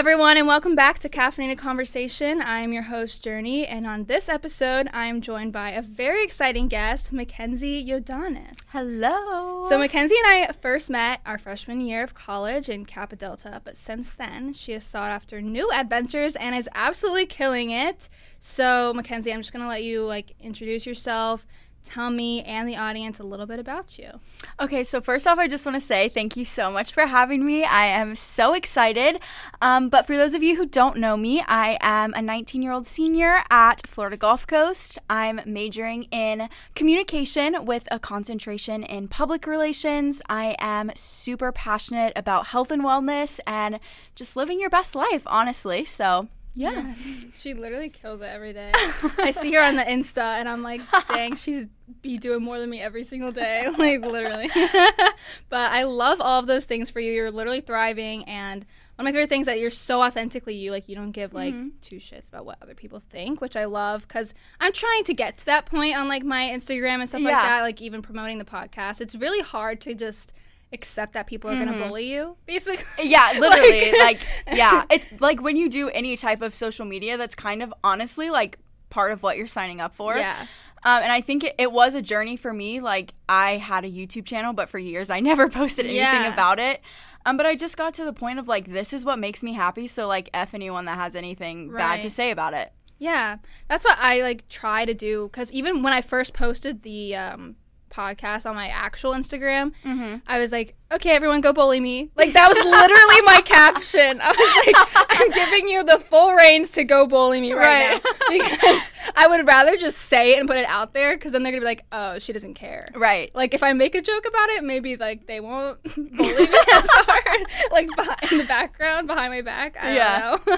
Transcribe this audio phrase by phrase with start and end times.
[0.00, 2.40] everyone, and welcome back to Caffeinated Conversation.
[2.40, 7.12] I'm your host, Journey, and on this episode, I'm joined by a very exciting guest,
[7.12, 8.56] Mckenzie Yodonis.
[8.72, 9.68] Hello.
[9.68, 13.76] So, Mckenzie and I first met our freshman year of college in Kappa Delta, but
[13.76, 18.08] since then, she has sought after new adventures and is absolutely killing it.
[18.38, 21.46] So, Mckenzie, I'm just gonna let you like introduce yourself,
[21.84, 24.20] tell me and the audience a little bit about you.
[24.60, 27.44] Okay, so first off, I just want to say thank you so much for having
[27.44, 27.64] me.
[27.64, 29.20] I am so excited.
[29.60, 32.72] Um, but for those of you who don't know me, I am a 19 year
[32.72, 34.98] old senior at Florida Gulf Coast.
[35.08, 40.22] I'm majoring in communication with a concentration in public relations.
[40.28, 43.80] I am super passionate about health and wellness and
[44.14, 45.84] just living your best life, honestly.
[45.84, 46.88] So, yeah.
[46.88, 48.72] Yes, she literally kills it every day.
[49.18, 51.66] I see her on the Insta, and I'm like, dang, she's
[52.02, 54.48] be doing more than me every single day, like literally.
[55.48, 57.12] but I love all of those things for you.
[57.12, 58.64] You're literally thriving, and
[58.96, 60.70] one of my favorite things that you're so authentically you.
[60.70, 61.68] Like you don't give like Mm-hmm.
[61.80, 65.38] two shits about what other people think, which I love because I'm trying to get
[65.38, 67.62] to that point on like my Instagram and stuff like that.
[67.62, 70.32] Like even promoting the podcast, it's really hard to just
[70.72, 71.88] accept that people are gonna Mm-hmm.
[71.88, 72.84] bully you, basically.
[73.08, 73.92] Yeah, literally.
[73.92, 74.00] Like-
[74.46, 74.84] like, yeah.
[74.90, 78.58] It's like when you do any type of social media, that's kind of honestly like
[78.88, 80.16] part of what you're signing up for.
[80.16, 80.46] Yeah.
[80.82, 82.80] Um, and I think it, it was a journey for me.
[82.80, 86.32] Like, I had a YouTube channel, but for years I never posted anything Yeah.
[86.32, 86.80] about it.
[87.26, 89.52] Um, but I just got to the point of like, this is what makes me
[89.52, 89.86] happy.
[89.88, 92.72] So, like, F anyone that has anything bad to say about it.
[92.98, 93.36] Yeah,
[93.68, 97.56] that's what I like try to do because even when I first posted the um,
[97.90, 100.16] podcast on my actual Instagram, Mm-hmm.
[100.26, 104.20] I was like, "Okay, everyone, go bully me." Like that was literally my caption.
[104.22, 108.02] I was like, "I'm giving you the full reins to go bully me right, Right.
[108.04, 108.10] now,"
[108.62, 111.52] because I would rather just say it and put it out there because then they're
[111.52, 113.34] gonna be like, "Oh, she doesn't care." Right.
[113.34, 116.06] Like if I make a joke about it, maybe like they won't bully
[116.46, 117.88] me as hard, like
[118.32, 119.76] in the background, behind my back.
[119.80, 120.20] I Yeah.
[120.36, 120.56] don't know.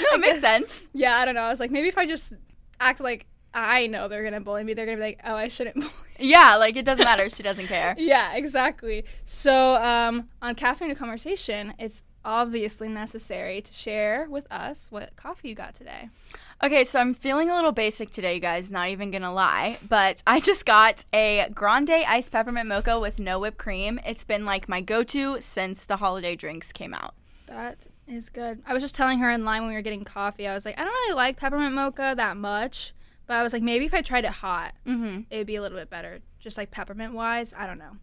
[0.00, 0.88] No, it makes sense.
[0.92, 1.42] Yeah, I don't know.
[1.42, 2.32] I was like, maybe if I just
[2.80, 5.76] act like I know they're gonna bully me, they're gonna be like, oh, I shouldn't
[5.80, 5.92] bully.
[6.18, 7.28] Yeah, like, it doesn't matter.
[7.28, 7.94] She doesn't care.
[7.98, 9.04] yeah, exactly.
[9.24, 15.54] So, um, on caffeine conversation, it's obviously necessary to share with us what coffee you
[15.54, 16.08] got today.
[16.64, 19.78] Okay, so I'm feeling a little basic today, you guys, not even gonna lie.
[19.88, 23.98] But I just got a grande iced peppermint mocha with no whipped cream.
[24.06, 27.14] It's been like my go to since the holiday drinks came out.
[27.46, 28.62] That is good.
[28.64, 30.46] I was just telling her in line when we were getting coffee.
[30.46, 32.94] I was like, I don't really like peppermint mocha that much,
[33.26, 35.20] but I was like, maybe if I tried it hot, Mm-hmm.
[35.30, 37.54] it would be a little bit better, just like peppermint wise.
[37.56, 37.96] I don't know.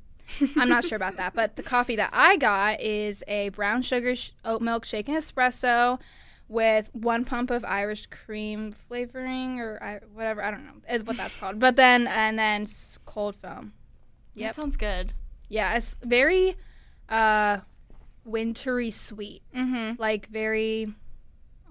[0.56, 4.16] I'm not sure about that, but the coffee that I got is a brown sugar
[4.16, 6.00] sh- oat milk shaken espresso
[6.47, 10.44] with one pump of Irish cream flavoring or I, whatever.
[10.44, 12.68] I don't know eh, what that's called, but then and then
[13.06, 13.74] cold foam.
[14.36, 14.50] Yep.
[14.50, 15.13] That sounds good.
[15.47, 16.56] Yeah, it's very
[17.09, 17.59] uh
[18.24, 19.41] wintry sweet.
[19.56, 20.00] Mm-hmm.
[20.00, 20.94] Like very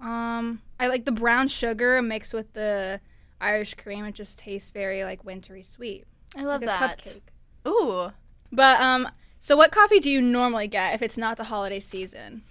[0.01, 2.99] um I like the brown sugar mixed with the
[3.41, 4.05] Irish cream.
[4.05, 6.05] It just tastes very like wintry sweet.
[6.37, 7.03] I love like that.
[7.03, 7.67] cupcake.
[7.67, 8.11] Ooh.
[8.51, 12.43] But um so what coffee do you normally get if it's not the holiday season?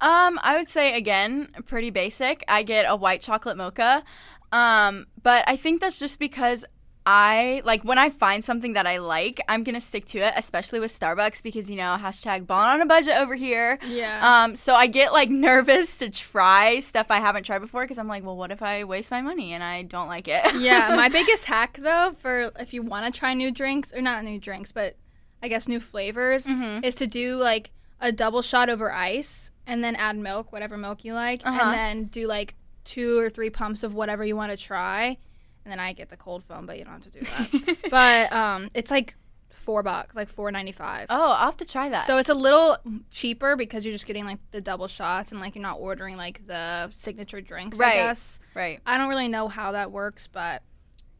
[0.00, 2.42] Um, I would say again, pretty basic.
[2.48, 4.02] I get a white chocolate mocha.
[4.50, 6.64] Um, but I think that's just because
[7.06, 10.80] I like when I find something that I like, I'm gonna stick to it, especially
[10.80, 13.78] with Starbucks because you know, hashtag balling on a budget over here.
[13.86, 14.20] Yeah.
[14.44, 18.08] Um, so I get like nervous to try stuff I haven't tried before because I'm
[18.08, 20.44] like, well, what if I waste my money and I don't like it?
[20.60, 24.22] yeah, my biggest hack though for if you want to try new drinks or not
[24.22, 24.96] new drinks, but
[25.42, 26.84] I guess new flavors Mhm.
[26.84, 31.04] is to do like a double shot over ice and then add milk, whatever milk
[31.04, 31.60] you like, Uh-huh.
[31.62, 35.16] and then do like two or three pumps of whatever you want to try,
[35.64, 37.78] and then I get the cold foam, but you don't have to do that.
[37.90, 39.14] but um, it's like
[39.50, 41.06] four bucks, like four ninety five.
[41.10, 42.06] oh, I'll have to try that.
[42.06, 42.78] So it's a little
[43.10, 46.46] cheaper because you're just getting like the double shots and like you're not ordering like
[46.46, 47.78] the signature drinks.
[47.78, 47.94] I Right.
[47.94, 48.40] guess.
[48.54, 48.80] right.
[48.86, 50.62] I don't really know how that works, but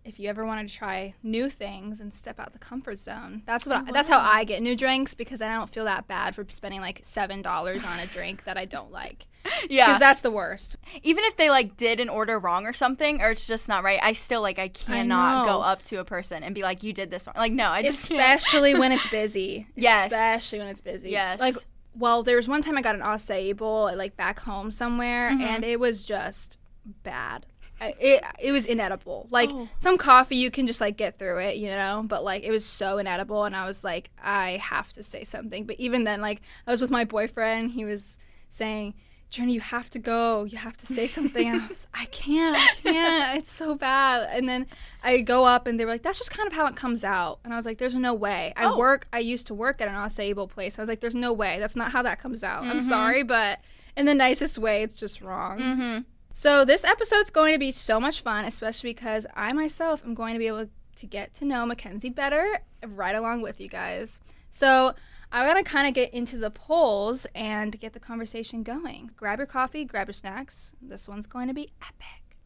[0.05, 3.67] if you ever wanted to try new things and step out the comfort zone, that's
[3.67, 6.47] what I, that's how I get new drinks because I don't feel that bad for
[6.49, 9.27] spending like seven dollars on a drink that I don't like.
[9.71, 9.87] Yeah.
[9.87, 10.77] because that's the worst.
[11.03, 13.99] even if they like did an order wrong or something or it's just not right
[14.03, 15.53] i still like i cannot know.
[15.53, 17.83] go up to a person and be like you did this wrong like no i
[17.83, 18.05] just.
[18.05, 19.67] Especially when it's busy.
[19.77, 20.07] Yes.
[20.13, 21.11] Especially when it's busy.
[21.11, 21.41] Yes.
[21.41, 21.57] Like,
[21.97, 25.31] well, there was one time I got an acai bowl at, like back home somewhere,
[25.31, 25.41] Mm-hmm.
[25.43, 26.57] and it was just
[27.03, 27.47] bad.
[27.81, 29.27] It, it was inedible.
[29.31, 29.69] Like Oh.
[29.79, 32.05] some coffee, you can just like get through it, you know.
[32.07, 35.65] But like it was so inedible, and I was like, I have to say something.
[35.65, 38.19] But even then, like I was with my boyfriend, he was
[38.51, 38.95] saying,
[39.31, 40.43] Journey, you have to go.
[40.45, 41.47] You have to say something.
[41.49, 43.39] And I was, I can't, I can't.
[43.39, 44.29] It's so bad.
[44.37, 44.67] And then
[45.05, 47.39] I go up and they were like, that's just kind of how it comes out.
[47.45, 48.53] And I was like, there's no way.
[48.57, 48.77] I Oh.
[48.77, 50.79] work, I used to work at an acai place.
[50.79, 51.59] I was like, there's no way.
[51.61, 52.65] That's not how that comes out.
[52.65, 53.61] I'm sorry, but
[53.97, 54.83] in the nicest way.
[54.83, 55.59] It's just wrong.
[55.61, 55.99] Mm-hmm.
[56.41, 60.33] So this episode's going to be so much fun, especially because I myself am going
[60.33, 64.21] to be able to get to know Mckenzie better right along with you guys.
[64.51, 64.95] So
[65.31, 69.11] I'm gonna kind of get into the polls and get the conversation going.
[69.19, 70.73] Grab your coffee, grab your snacks.
[70.81, 72.39] This one's going to be epic.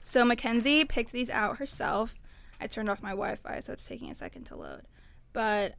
[0.00, 2.18] So Mckenzie picked these out herself.
[2.60, 4.82] I turned off my Wi-Fi, so it's taking a second to load.
[5.32, 5.76] But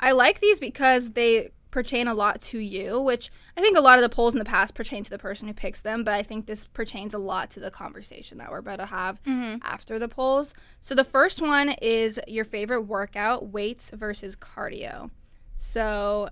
[0.00, 3.98] I like these because they pertain a lot to you, which I think a lot
[3.98, 6.22] of the polls in the past pertain to the person who picks them, but I
[6.22, 9.18] think this pertains a lot to the conversation that we're about to have
[9.62, 10.54] after the polls.
[10.80, 15.10] So the first one is your favorite workout, weights versus cardio.
[15.56, 16.28] So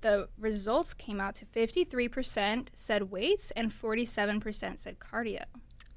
[0.00, 5.42] the results came out to 53% said weights and 47% said cardio.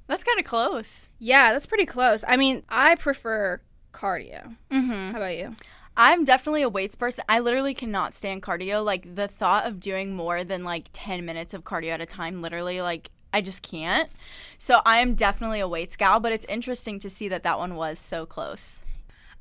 [0.07, 1.07] That's kind of close.
[1.19, 2.25] Yeah, that's pretty close.
[2.27, 3.61] I mean, I prefer
[3.93, 4.55] cardio.
[4.71, 5.11] Mm-hmm.
[5.11, 5.55] How about you?
[5.95, 7.23] I'm definitely a weights person.
[7.27, 8.83] I literally cannot stand cardio.
[8.83, 12.41] Like the thought of doing more than like 10 minutes of cardio at a time,
[12.41, 14.09] literally, like I just can't.
[14.57, 17.99] So I'm definitely a weights gal, but it's interesting to see that that one was
[17.99, 18.81] so close.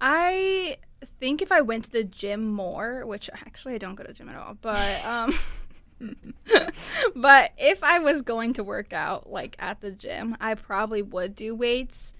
[0.00, 0.79] I
[1.19, 4.14] think if I went to the gym more, which actually I don't go to the
[4.14, 5.35] gym at all, but um
[7.14, 11.35] but if I was going to work out like at the gym, I probably would
[11.35, 12.14] do weights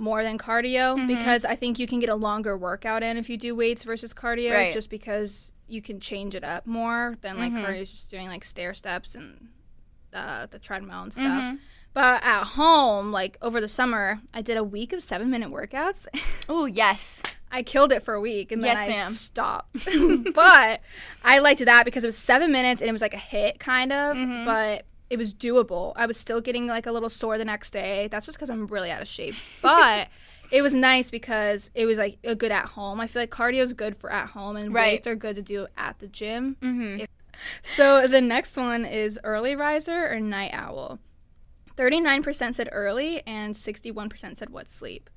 [0.00, 1.06] more than cardio Mm-hmm.
[1.06, 4.12] because I think you can get a longer workout in if you do weights versus
[4.14, 4.72] cardio Right.
[4.72, 7.64] just because you can change it up more than like Mhm.
[7.64, 9.48] cardio is just doing like stair steps and
[10.12, 11.44] uh, the treadmill and stuff.
[11.44, 11.58] Mhm.
[11.92, 16.08] But at home, like over the summer, I did a week of seven minute workouts.
[16.48, 17.22] Oh, yes.
[17.52, 19.10] I killed it for a week and then Yes, I ma'am.
[19.12, 19.84] stopped.
[20.34, 20.80] but
[21.24, 23.92] I liked that because it was seven minutes and it was like a HIIT kind
[23.92, 24.44] of, Mhm.
[24.44, 25.92] but it was doable.
[25.96, 28.08] I was still getting like a little sore the next day.
[28.08, 29.34] That's just because I'm really out of shape.
[29.60, 30.08] But
[30.50, 33.00] it was nice because it was like a good at home.
[33.00, 34.92] I feel like cardio is good for at home and Right.
[34.94, 36.56] weights are good to do at the gym.
[36.62, 37.04] Mm-hmm.
[37.62, 40.98] So the next one is early riser or night owl.
[41.76, 45.08] 39% said early and 61% said what sleep.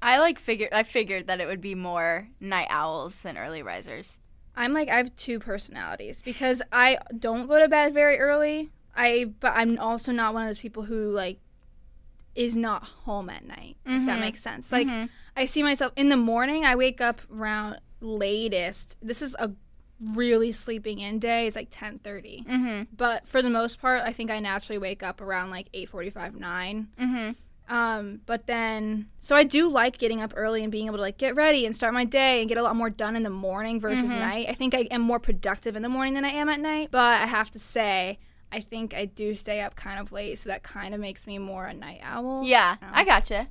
[0.00, 4.18] I like figured I figured that it would be more night owls than early risers.
[4.56, 8.70] I'm like I have two personalities because I don't go to bed very early.
[8.94, 11.38] I but I'm also not one of those people who like
[12.34, 13.76] is not home at night.
[13.84, 14.20] If that Mhm.
[14.20, 14.72] makes sense.
[14.72, 15.08] Like Mhm.
[15.36, 16.64] I see myself in the morning.
[16.64, 18.96] I wake up around latest.
[19.02, 19.50] This is a
[20.00, 21.46] really sleeping in day.
[21.46, 22.44] It's like 10:30.
[22.48, 22.82] Mm-hmm.
[22.96, 26.88] But for the most part, I think I naturally wake up around like 8:45, 9.
[26.98, 27.72] Mm-hmm.
[27.72, 31.16] Um, but then, so I do like getting up early and being able to like
[31.18, 33.78] get ready and start my day and get a lot more done in the morning
[33.78, 34.18] versus Mhm.
[34.18, 34.46] night.
[34.48, 36.88] I think I am more productive in the morning than I am at night.
[36.90, 38.18] But I have to say,
[38.52, 41.38] I think I do stay up kind of late, so that kind of makes me
[41.38, 42.44] more a night owl.
[42.44, 42.76] Yeah.
[42.82, 43.48] I gotcha.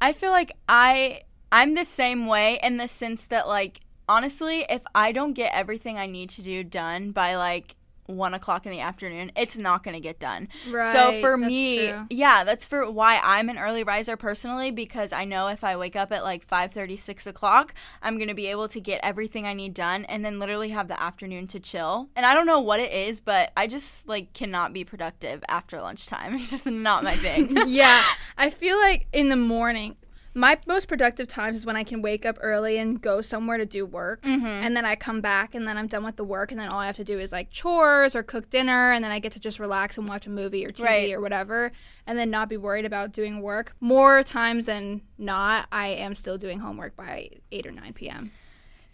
[0.00, 4.82] I feel like I I'm the same way in the sense that like honestly, if
[4.94, 7.76] I don't get everything I need to do done by like
[8.10, 10.48] one o'clock in the afternoon, it's not gonna get done.
[10.70, 10.92] Right.
[10.92, 12.06] so for me, true.
[12.10, 15.96] yeah, that's for why I'm an early riser personally because I know if I wake
[15.96, 19.74] up at like 5:30, 6 o'clock, I'm gonna be able to get everything I need
[19.74, 22.08] done and then literally have the afternoon to chill.
[22.16, 25.80] And I don't know what it is, but I just like cannot be productive after
[25.80, 26.34] lunchtime.
[26.40, 27.56] It's just not my thing.
[27.66, 28.02] yeah,
[28.38, 29.96] I feel like in the morning,
[30.32, 33.66] my most productive times is when I can wake up early and go somewhere to
[33.66, 34.22] do work.
[34.22, 34.44] Mhm.
[34.44, 36.52] And then I come back and then I'm done with the work.
[36.52, 38.92] And then all I have to do is like chores or cook dinner.
[38.92, 41.12] And then I get to just relax and watch a movie or TV Right.
[41.12, 41.72] or whatever.
[42.06, 43.74] And then not be worried about doing work.
[43.80, 48.30] More times than not, I am still doing homework by 8 or 9 p.m.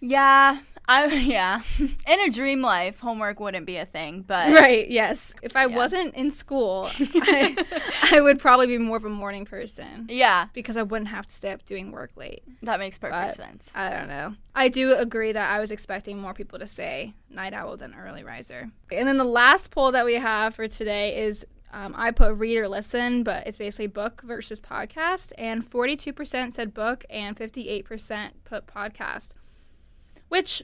[0.00, 1.62] Yeah, I yeah.
[1.78, 5.34] In a dream life, homework wouldn't be a thing, but Right, yes.
[5.42, 5.76] If I Yeah.
[5.76, 7.56] wasn't in school, I,
[8.12, 11.32] I would probably be more of a morning person yeah, because I wouldn't have to
[11.34, 12.42] stay up doing work late.
[12.62, 13.72] that makes perfect But- sense.
[13.74, 14.34] I don't know.
[14.54, 18.22] I do agree that I was expecting more people to say night owl than early
[18.22, 18.70] riser.
[18.90, 22.56] And then the last poll that we have for today is um, I put read
[22.58, 25.32] or listen, but it's basically book versus podcast.
[25.36, 29.30] And 42% said book and 58% put podcast.
[30.28, 30.62] Which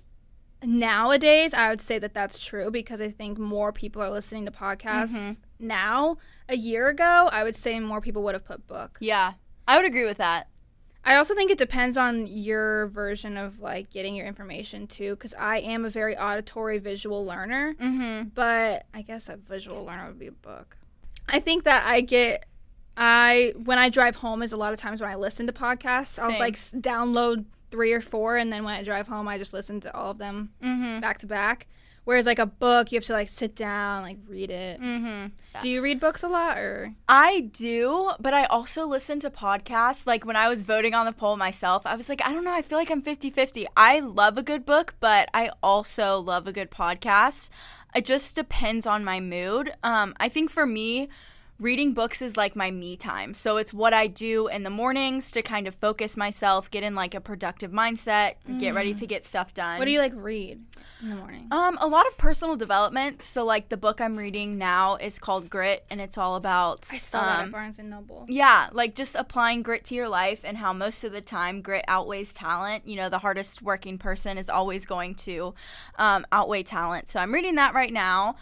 [0.63, 4.51] nowadays I would say that that's true because I think more people are listening to
[4.51, 5.39] podcasts Mhm.
[5.59, 6.17] now.
[6.49, 8.99] A year ago, I would say more people would have put book.
[9.01, 9.35] Yeah,
[9.67, 10.49] I would agree with that.
[11.05, 15.35] I also think it depends on your version of like getting your information too, because
[15.35, 18.29] I am a very auditory visual learner, Mm-hmm.
[18.35, 20.77] but I guess a visual learner would be a book.
[21.29, 22.47] I think that I get,
[22.97, 26.19] I when I drive home is a lot of times when I listen to podcasts.
[26.21, 29.81] I'll like download three or four, and then when I drive home, I just listen
[29.81, 31.01] to all of them Mm-hmm.
[31.01, 31.67] back to back.
[32.05, 34.81] Whereas like a book, you have to like sit down, like read it.
[34.81, 35.27] Mm-hmm.
[35.63, 36.95] Do you read books a lot or?
[37.09, 40.05] I do, but I also listen to podcasts.
[40.05, 42.53] Like when I was voting on the poll myself, I was like, I don't know,
[42.55, 43.67] I feel like I'm 50 50.
[43.77, 47.49] I love a good book, but I also love a good podcast.
[47.95, 49.73] it just depends on my mood.
[49.85, 51.09] Um, I think for me,
[51.63, 53.35] reading books is like my me time.
[53.35, 56.95] So it's what I do in the mornings to kind of focus myself, get in
[56.95, 59.79] like a productive mindset, get ready to get stuff done.
[59.79, 60.65] What do you like read
[61.01, 61.47] in the morning?
[61.51, 63.23] Um, a lot of personal development.
[63.23, 66.89] So like the book I'm reading now is called Grit, and it's all about.
[66.93, 68.27] I saw that um, at Barnes and Noble.
[68.29, 71.85] yeah, like just applying grit to your life and how most of the time grit
[71.87, 72.87] outweighs talent.
[72.89, 75.55] You know, the hardest working person is always going to
[75.97, 77.09] um, outweigh talent.
[77.09, 78.37] So I'm reading that right now.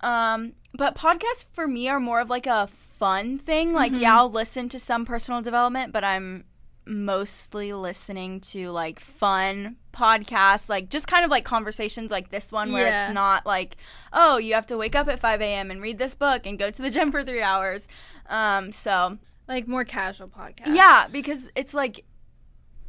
[0.00, 3.72] Um, but podcasts for me are more of like a fun thing.
[3.72, 6.44] Like, yeah, I'll listen to some personal development, but I'm
[6.86, 12.72] mostly listening to like fun podcasts, like just kind of like conversations like this one
[12.72, 13.06] where Yeah.
[13.06, 13.76] it's not like,
[14.12, 15.70] oh, you have to wake up at 5 a.m.
[15.70, 17.88] and read this book and go to the gym for three hours.
[18.26, 20.74] Um, so Like more casual podcasts.
[20.74, 22.04] yeah, because it's like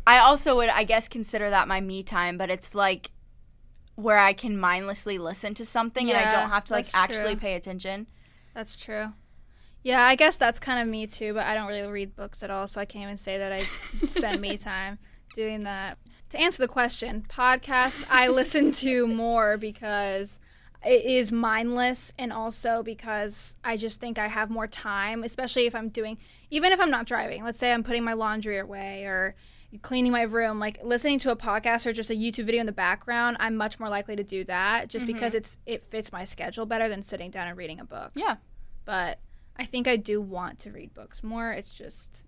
[0.07, 3.11] I also would I guess consider that my me time, but it's like
[3.99, 7.41] where I can mindlessly listen to something and I don't have to like actually true.
[7.41, 8.07] pay attention.
[8.53, 9.13] That's true.
[9.83, 12.49] Yeah, I guess that's kind of me too, but I don't really read books at
[12.49, 13.59] all, so I can't even say that I
[14.07, 14.99] spend me time
[15.33, 15.97] doing that.
[16.31, 20.39] To answer the question, podcasts I listen to more because
[20.85, 25.75] it is mindless and also because I just think I have more time, especially if
[25.75, 26.17] I'm doing
[26.49, 27.43] even if I'm not driving.
[27.43, 29.35] Let's say I'm putting my laundry away or
[29.81, 32.71] cleaning my room, like listening to a podcast or just a YouTube video in the
[32.71, 35.13] background, I'm much more likely to do that just mm-hmm.
[35.13, 38.37] because it's it fits my schedule better than sitting down and reading a book Yeah.
[38.85, 39.19] but
[39.57, 41.51] I think I do want to read books more.
[41.51, 42.25] It's just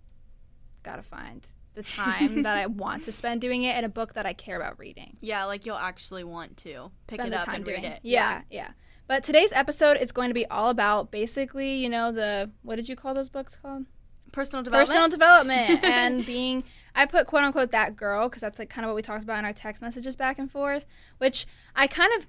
[0.84, 4.26] gotta find the time that I want to spend doing it and a book that
[4.26, 5.18] I care about reading.
[5.22, 8.00] Yeah, like you'll actually want to pick Spend it up time and read it.
[8.04, 8.72] Yeah, yeah.
[9.08, 12.88] But today's episode is going to be all about basically, you know, the what did
[12.88, 13.86] you call those books called?
[14.32, 14.90] Personal development.
[14.90, 16.64] Personal development and being
[16.96, 19.40] I put quote unquote that girl because that's like kind of what we talked about
[19.40, 20.86] in our text messages back and forth,
[21.18, 21.46] which
[21.76, 22.28] I kind of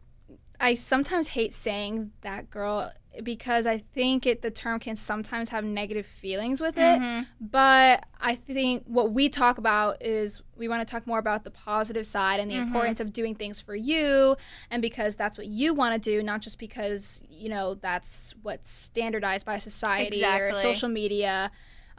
[0.60, 2.92] I sometimes hate saying that girl
[3.22, 7.00] because I think it the term can sometimes have negative feelings with it.
[7.00, 7.26] Mhm.
[7.40, 11.50] But I think what we talk about is we want to talk more about the
[11.50, 12.62] positive side and the Mhm.
[12.68, 14.36] importance of doing things for you
[14.70, 18.70] and because that's what you want to do, not just because, you know, that's what's
[18.70, 21.50] standardized by society or social media.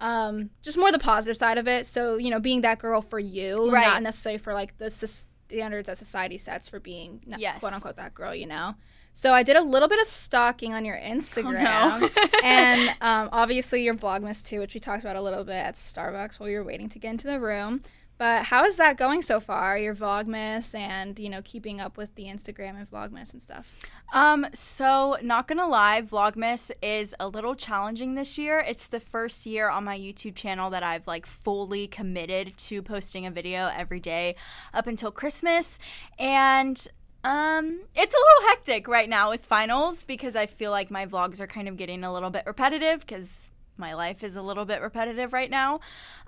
[0.04, 1.88] Um, just more the positive side of it.
[1.88, 3.86] So, you know, being that girl for you, Right.
[3.88, 7.60] not necessarily for like the standards that society sets for being Yes.
[7.60, 8.76] quote unquote that girl, you know?
[9.14, 11.92] So I did a little bit of stalking on your Instagram.
[11.94, 12.40] Oh, no.
[12.44, 16.40] and um, obviously your Vlogmas too, which we talked about a little bit at Starbucks
[16.40, 17.82] while you were waiting to get into the room.
[18.24, 19.78] But how is that going so far?
[19.78, 23.70] Your Vlogmas and you know keeping up with the Instagram and Vlogmas and stuff.
[24.14, 28.60] Um, so not gonna lie, Vlogmas is a little challenging this year.
[28.60, 33.26] It's the first year on my YouTube channel that I've like fully committed to posting
[33.26, 34.38] a video every day
[34.74, 35.78] up until Christmas.
[36.18, 36.78] And
[37.26, 41.42] um, it's a little hectic right now with finals because I feel like my vlogs
[41.42, 44.82] are kind of getting a little bit repetitive because my life is a little bit
[44.82, 45.80] repetitive right now.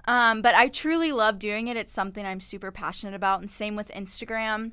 [0.07, 1.77] Um, but I truly love doing it.
[1.77, 3.41] It's something I'm super passionate about.
[3.41, 4.71] And same with Instagram.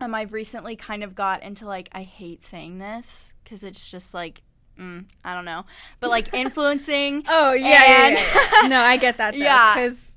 [0.00, 4.14] Um, I've recently kind of got into like, I hate saying this because it's just
[4.14, 4.42] like,
[4.78, 5.64] mm, I don't know,
[6.00, 7.24] but like influencing.
[7.28, 8.26] Oh yeah, yeah,
[8.62, 9.34] yeah, no, I get that.
[9.34, 9.74] Though, Yeah.
[9.74, 10.16] because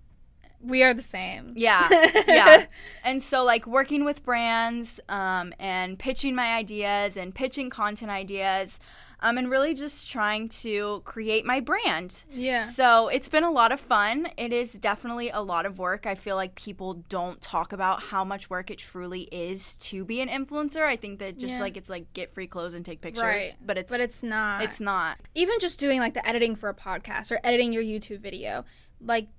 [0.62, 1.52] we are the same.
[1.58, 1.90] Yeah,
[2.28, 2.68] yeah.
[3.04, 8.80] And so, like, working with brands um, and pitching my ideas and pitching content ideas
[9.24, 12.24] um, and really just trying to create my brand.
[12.32, 12.62] Yeah.
[12.62, 14.28] So, it's been a lot of fun.
[14.38, 16.06] It is definitely a lot of work.
[16.06, 20.22] I feel like people don't talk about how much work it truly is to be
[20.22, 20.84] an influencer.
[20.84, 21.62] I think that just Yeah.
[21.62, 23.24] like it's like get free clothes and take pictures.
[23.24, 23.56] Right.
[23.66, 24.62] But it's, But it's not.
[24.64, 25.18] it's not.
[25.34, 28.66] even just doing like the editing for a podcast or editing your YouTube video,
[29.02, 29.30] like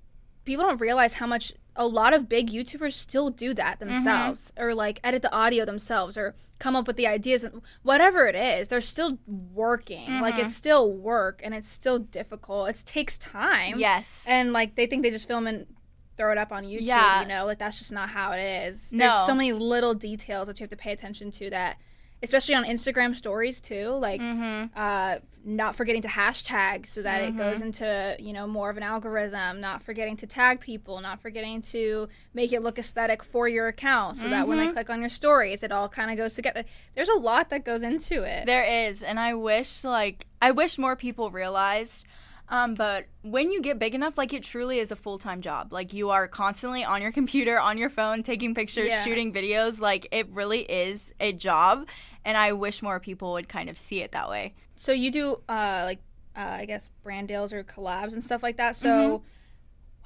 [0.45, 3.93] people don't realize how much a lot of big YouTubers still do that mm-hmm.
[3.93, 8.27] themselves or like edit the audio themselves or come up with the ideas and whatever
[8.27, 10.21] it is, they're still working.
[10.21, 10.45] Like mm-hmm.
[10.45, 12.69] it's still work and it's still difficult.
[12.69, 13.77] It takes time.
[13.77, 14.23] Yes.
[14.25, 15.67] And like they think they just film and
[16.15, 17.23] throw it up on YouTube, Yeah.
[17.23, 18.93] you know, like that's just not how it is.
[18.93, 19.09] No.
[19.09, 21.77] There's so many little details that you have to pay attention to that
[22.25, 24.65] especially on Instagram stories too, like Mm-hmm.
[24.75, 25.15] uh,
[25.47, 29.61] not forgetting to hashtag so that it goes into you know more of an algorithm.
[29.61, 30.99] Not forgetting to tag people.
[31.01, 34.89] Not forgetting to make it look aesthetic for your account so that when they click
[34.89, 36.63] on your stories, it all kind of goes together.
[36.95, 38.45] There's a lot that goes into it.
[38.47, 42.05] There is, and I wish like I wish more people realized.
[42.47, 45.73] Um, but when you get big enough, like it truly is a full time job.
[45.73, 49.03] Like you are constantly on your computer, on your phone, taking pictures, Yeah.
[49.03, 49.79] shooting videos.
[49.79, 51.87] Like it really is a job,
[52.25, 54.53] and I wish more people would kind of see it that way.
[54.75, 55.99] so you do uh, like
[56.35, 58.75] uh, I guess brand deals or collabs and stuff like that.
[58.75, 59.23] So.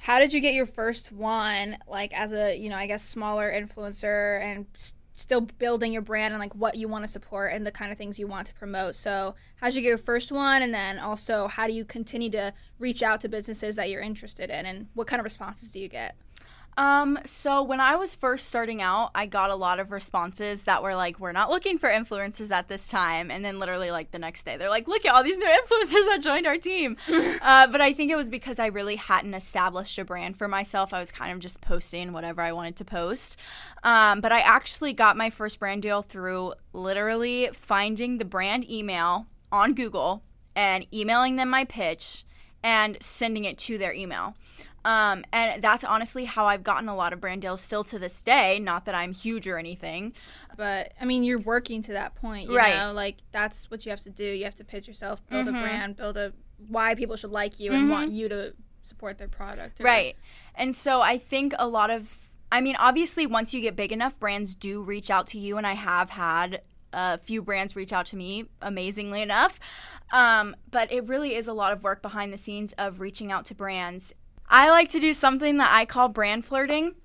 [0.02, 3.52] How did you get your first one, like as a you know, I guess smaller
[3.52, 7.66] influencer, and s- still building your brand and like what you want to support and
[7.66, 8.94] the kind of things you want to promote.
[8.94, 10.62] So, how'd you get your first one?
[10.62, 14.48] And then also, how do you continue to reach out to businesses that you're interested
[14.48, 14.64] in?
[14.64, 16.16] And what kind of responses do you get?
[16.80, 20.82] Um, so when I was first starting out, I got a lot of responses that
[20.82, 23.30] were like, we're not looking for influencers at this time.
[23.30, 26.06] And then literally like the next day, they're like, look at all these new influencers
[26.06, 26.96] that joined our team.
[27.42, 30.94] uh, but I think it was because I really hadn't established a brand for myself.
[30.94, 33.36] I was kind of just posting whatever I wanted to post.
[33.84, 39.26] Um, but I actually got my first brand deal through literally finding the brand email
[39.52, 40.22] on Google
[40.56, 42.24] and emailing them my pitch
[42.62, 44.34] and sending it to their email.
[44.84, 48.22] Um, and that's honestly how I've gotten a lot of brand deals still to this
[48.22, 48.58] day.
[48.58, 50.14] Not that I'm huge or anything.
[50.56, 52.74] But I mean, you're working to that point, you Right.
[52.74, 52.92] know?
[52.92, 54.24] Like that's what you have to do.
[54.24, 55.50] You have to pitch yourself, build Mhm.
[55.50, 56.32] a brand, build a
[56.68, 59.80] why people should like you and want you to support their product.
[59.80, 60.16] or- Right.
[60.54, 62.16] And so I think a lot of,
[62.50, 65.56] I mean, obviously, once you get big enough, brands do reach out to you.
[65.58, 66.62] And I have had
[66.92, 69.58] a few brands reach out to me, amazingly enough.
[70.12, 73.44] Um, but it really is a lot of work behind the scenes of reaching out
[73.46, 74.14] to brands.
[74.48, 76.96] I like to do something that I call brand flirting.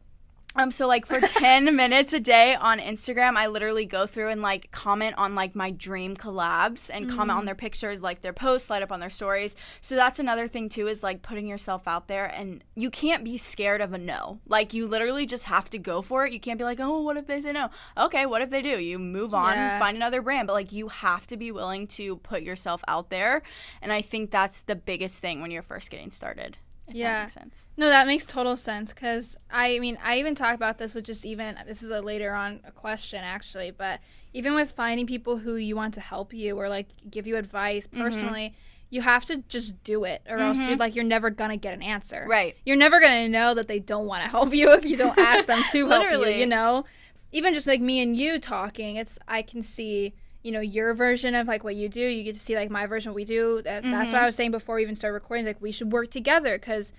[0.56, 4.42] Um, so like for 10 minutes a day on Instagram, I literally go through and
[4.42, 8.70] like comment on like my dream collabs and comment on their pictures, like their posts,
[8.70, 9.56] light up on their stories.
[9.82, 13.38] So that's another thing too is like putting yourself out there and you can't be
[13.38, 14.40] scared of a no.
[14.48, 16.32] Like you literally just have to go for it.
[16.34, 17.70] You can't be like, oh, what if they say no?
[17.98, 18.80] Okay, what if they do?
[18.82, 19.80] You move on, Yeah.
[19.80, 20.48] find another brand.
[20.48, 23.42] But like you have to be willing to put yourself out there.
[23.82, 26.58] And I think that's the biggest thing when you're first getting started.
[26.94, 27.22] Yeah.
[27.22, 27.66] makes sense.
[27.78, 31.26] No, that makes total sense because I mean, I even talk about this with just
[31.26, 34.00] even this is a later on a question actually, but
[34.34, 37.88] even with finding people who you want to help you or like give you advice
[37.88, 38.02] Mm-hmm.
[38.04, 38.54] personally,
[38.90, 41.82] you have to just do it or else, dude, like you're never gonna get an
[41.82, 42.26] answer.
[42.30, 42.56] Right.
[42.66, 45.48] You're never gonna know that they don't want to help you if you don't ask
[45.48, 46.26] them to help you.
[46.28, 46.86] You know,
[47.32, 50.14] even just like me and you talking, it's I can see.
[50.46, 52.00] You know your version of like what you do.
[52.02, 53.62] You get to see like my version what we do.
[53.64, 54.12] That, That's Mm-hmm.
[54.14, 55.46] what I was saying before we even started recording.
[55.46, 56.94] Like we should work together because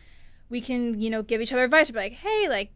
[0.48, 1.90] we can, you know, give each other advice.
[1.90, 2.72] Be like, hey, like,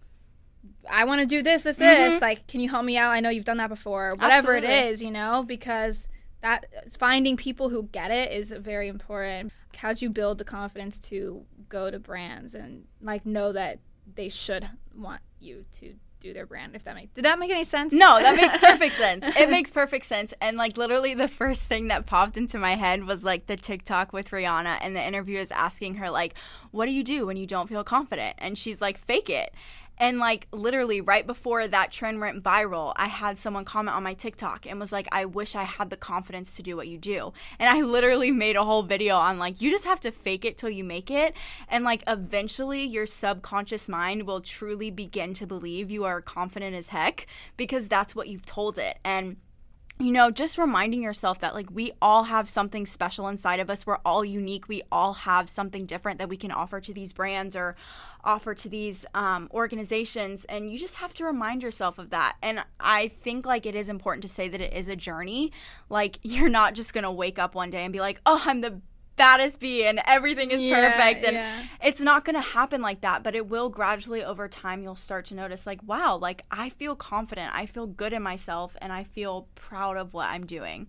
[0.89, 2.21] I want to do this, this, this.
[2.23, 3.11] Like, can you help me out?
[3.11, 4.15] I know you've done that before.
[4.15, 4.91] Whatever it Absolutely.
[4.91, 6.07] is, you know, because
[6.43, 6.67] that
[6.99, 9.53] finding people who get it is very important.
[9.77, 13.79] How'd you build the confidence to go to brands and like know that
[14.15, 16.77] they should want you to do their brand?
[16.77, 17.93] If that make did that make any sense?
[17.93, 19.25] No, that makes perfect sense.
[19.37, 20.35] It makes perfect sense.
[20.41, 24.13] And like literally the first thing that popped into my head was like the TikTok
[24.13, 26.35] with Rihanna and the interviewer is asking her like,
[26.71, 29.55] "What do you do when you don't feel confident?" And she's like, "Fake it."
[30.01, 34.15] And like literally right before that trend went viral, I had someone comment on my
[34.15, 37.35] TikTok and was like, "I wish I had the confidence to do what you do."
[37.59, 40.57] And I literally made a whole video on like you just have to fake it
[40.57, 41.35] till you make it
[41.69, 46.89] and like eventually your subconscious mind will truly begin to believe you are confident as
[46.89, 47.27] heck
[47.59, 48.99] because that's what you've told it.
[49.05, 49.37] And
[50.01, 53.87] you know, just reminding yourself that like we all have something special inside of us.
[53.87, 54.67] We're all unique.
[54.67, 57.77] We all have something different that we can offer to these brands or
[58.25, 60.47] offer to these um, organizations.
[60.47, 62.37] And you just have to remind yourself of that.
[62.43, 65.53] And I think like it is important to say that it is a journey.
[65.91, 68.63] Like you're not just going to wake up one day and be like, oh, I'm
[68.63, 68.81] the
[69.21, 71.25] baddest bee and everything is Yeah, perfect.
[71.25, 71.63] And yeah.
[71.83, 74.83] it's not going to happen like that, but it will gradually over time.
[74.83, 77.55] You'll start to notice, like, wow, like I feel confident.
[77.55, 80.89] I feel good in myself and I feel proud of what I'm doing.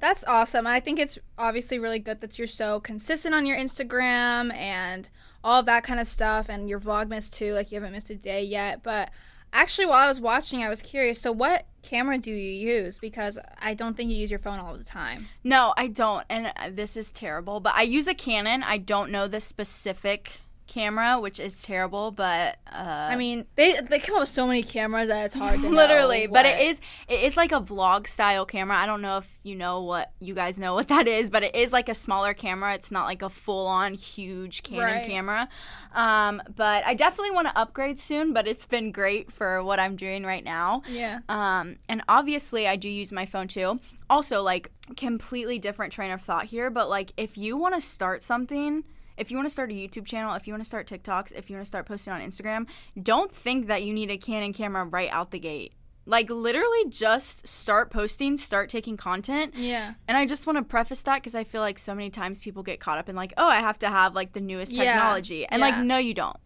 [0.00, 0.66] That's awesome.
[0.66, 5.08] I think it's obviously really good that you're so consistent on your Instagram and
[5.42, 7.52] all that kind of stuff and your Vlogmas too.
[7.54, 8.82] Like you haven't missed a day yet.
[8.82, 9.10] But
[9.52, 11.20] actually, while I was watching, I was curious.
[11.20, 12.98] So, what camera do you use?
[12.98, 15.28] Because I don't think you use your phone all the time.
[15.44, 16.24] No, I don't.
[16.28, 18.62] And this is terrible, but I use a Canon.
[18.62, 23.98] I don't know the specific camera, which is terrible, but uh, I mean, they they
[23.98, 27.20] come up with so many cameras that it's hard to literally but it is it
[27.22, 30.60] is like a vlog style camera i don't know if you know what you guys
[30.60, 33.30] know what that is but it is like a smaller camera it's not like a
[33.30, 35.04] full-on huge canon Right.
[35.06, 35.48] camera
[35.94, 39.96] um, but i definitely want to upgrade soon but it's been great for what i'm
[39.96, 41.20] doing right now Yeah.
[41.28, 43.80] um, and obviously, I do use my phone too.
[44.10, 48.22] Also, like, completely different train of thought here, but like, if you want to start
[48.22, 48.84] something,
[49.18, 51.50] if you want to start a YouTube channel, if you want to start TikToks, if
[51.50, 52.66] you want to start posting on Instagram,
[53.02, 55.72] don't think that you need a Canon camera right out the gate.
[56.06, 59.52] Like, literally, just start posting, start taking content.
[59.54, 59.92] Yeah.
[60.08, 62.62] And I just want to preface that because I feel like so many times people
[62.62, 65.44] get caught up in, like, oh, I have to have like the newest Yeah, technology.
[65.44, 65.66] And, yeah.
[65.68, 66.36] like, no, you don't.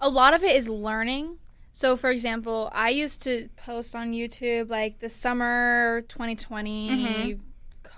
[0.00, 1.38] a lot of it is learning.
[1.72, 7.40] So, for example, I used to post on YouTube like the summer 2020 Mm-hmm.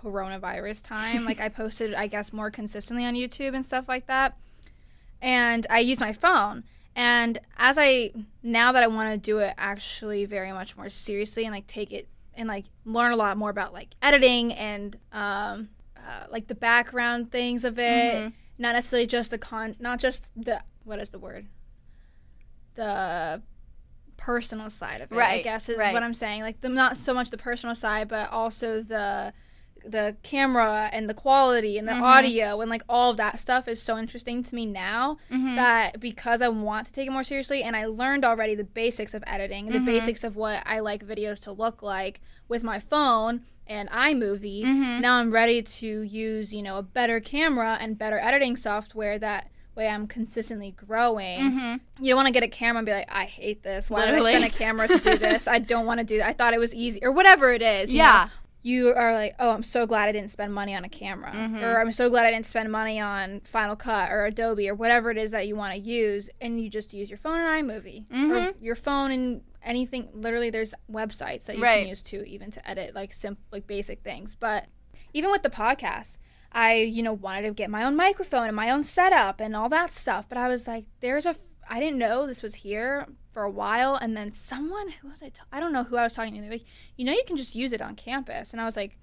[0.03, 1.25] Coronavirus time.
[1.25, 4.37] like, I posted, I guess, more consistently on YouTube and stuff like that.
[5.23, 6.65] And I used my phone.
[6.97, 8.11] And as I
[8.43, 11.93] now that I want to do it actually very much more seriously and like take
[11.93, 16.55] it and like learn a lot more about like editing and um uh, like the
[16.55, 18.33] background things of it, Mhm.
[18.59, 21.47] not necessarily just the con, not just the what is the word,
[22.75, 23.43] the
[24.17, 25.15] personal side of it.
[25.15, 25.93] Right, I guess is right.
[25.95, 26.43] what I'm saying.
[26.43, 29.33] Like the not so much the personal side, but also the
[29.85, 32.03] the camera and the quality and the Mhm.
[32.03, 35.57] audio and like all of that stuff is so interesting to me now Mhm.
[35.57, 39.15] that because I want to take it more seriously and I learned already the basics
[39.15, 39.87] of editing, the Mhm.
[39.87, 44.65] basics of what I like videos to look like with my phone and iMovie.
[44.65, 45.01] Mhm.
[45.01, 49.49] Now I'm ready to use, you know, a better camera and better editing software that
[49.77, 51.41] way I'm consistently growing.
[51.41, 51.81] Mhm.
[52.01, 53.89] You don't want to get a camera and be like, I hate this.
[53.89, 54.33] Why Literally.
[54.33, 55.47] did I spend a camera to do this?
[55.47, 56.27] I don't want to do that.
[56.29, 57.93] I thought it was easy or whatever it is.
[57.93, 58.27] you know?
[58.63, 61.63] You are like, oh, I'm so glad I didn't spend money on a camera, Mhm.
[61.63, 65.11] or I'm so glad I didn't spend money on Final Cut or Adobe or whatever
[65.11, 68.05] it is that you want to use, and you just use your phone and iMovie
[68.11, 68.15] or
[68.53, 68.55] Mhm.
[68.61, 70.11] your phone and anything.
[70.13, 71.81] Literally, there's websites that you Right.
[71.81, 74.35] can use to even to edit like simple, like basic things.
[74.35, 74.67] But
[75.15, 76.19] even with the podcast,
[76.53, 79.69] I you know wanted to get my own microphone and my own setup and all
[79.71, 80.29] that stuff.
[80.29, 83.51] But I was like, there's a f- I didn't know this was here for a
[83.51, 85.31] while, and then someone who was I?
[85.53, 86.41] I don't know who I was talking to.
[86.41, 86.65] They're like,
[86.97, 88.97] you know, you can just use it on campus, and I was like,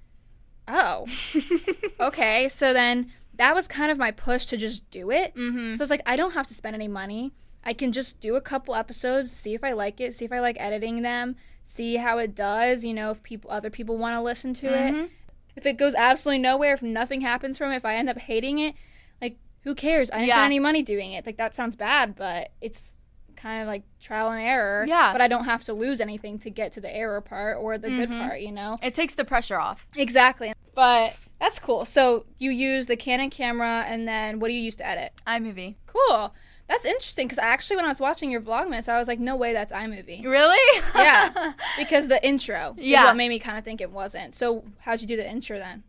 [0.68, 1.06] oh,
[2.00, 2.50] okay.
[2.50, 5.36] So then that was kind of my push to just do it.
[5.36, 5.78] Mhm.
[5.78, 7.34] So it's like I don't have to spend any money.
[7.64, 10.40] I can just do a couple episodes, see if I like it, see if I
[10.40, 12.84] like editing them, see how it does.
[12.86, 14.94] You know, if people other people want to listen to it.
[14.94, 15.10] Mhm.
[15.56, 18.60] If it goes absolutely nowhere, if nothing happens from it, if I end up hating
[18.60, 18.76] it,
[19.22, 20.10] like who cares?
[20.12, 20.36] I didn't Yeah.
[20.36, 21.26] spend any money doing it.
[21.26, 22.97] Like that sounds bad, but it's
[23.38, 24.86] kind of like trial and error.
[24.88, 25.12] Yeah.
[25.14, 27.88] But I don't have to lose anything to get to the error part or the
[27.90, 28.22] good Mhm.
[28.28, 28.78] part, you know?
[28.84, 29.86] It takes the pressure off.
[29.96, 30.54] Exactly.
[30.76, 31.86] But that's cool.
[31.86, 35.14] So you use the Canon camera and then what do you use to edit?
[35.26, 35.76] iMovie.
[35.86, 36.34] Cool.
[36.68, 39.54] That's interesting because actually when I was watching your Vlogmas, I was like, no way
[39.54, 40.24] that's iMovie.
[40.26, 40.82] Really?
[40.96, 41.54] Yeah.
[41.78, 43.06] because the intro is Yeah.
[43.06, 44.36] what made me kind of think it wasn't.
[44.36, 45.84] So how'd you do the intro then?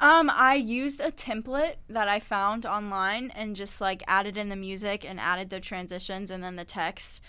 [0.00, 4.56] Um, I used a template that I found online and just like added in the
[4.56, 7.20] music and added the transitions and then the text.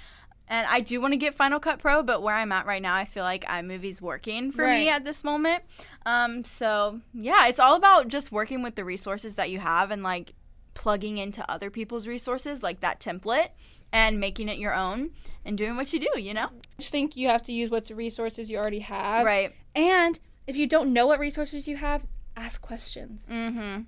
[0.47, 2.93] And I do want to get Final Cut Pro, but where I'm at right now,
[2.93, 5.63] I feel like iMovie's working for me at this moment.
[6.05, 10.03] Um, so yeah, it's all about just working with the resources that you have and
[10.03, 10.33] like
[10.75, 13.49] plugging into other people's resources, like that template,
[13.91, 15.11] and making it your own
[15.43, 16.19] and doing what you do.
[16.19, 16.47] You know?
[16.47, 19.25] I just think you have to use what resources you already have.
[19.25, 19.51] Right.
[19.73, 23.27] And if you don't know what resources you have, ask questions.
[23.31, 23.81] Mm-hmm.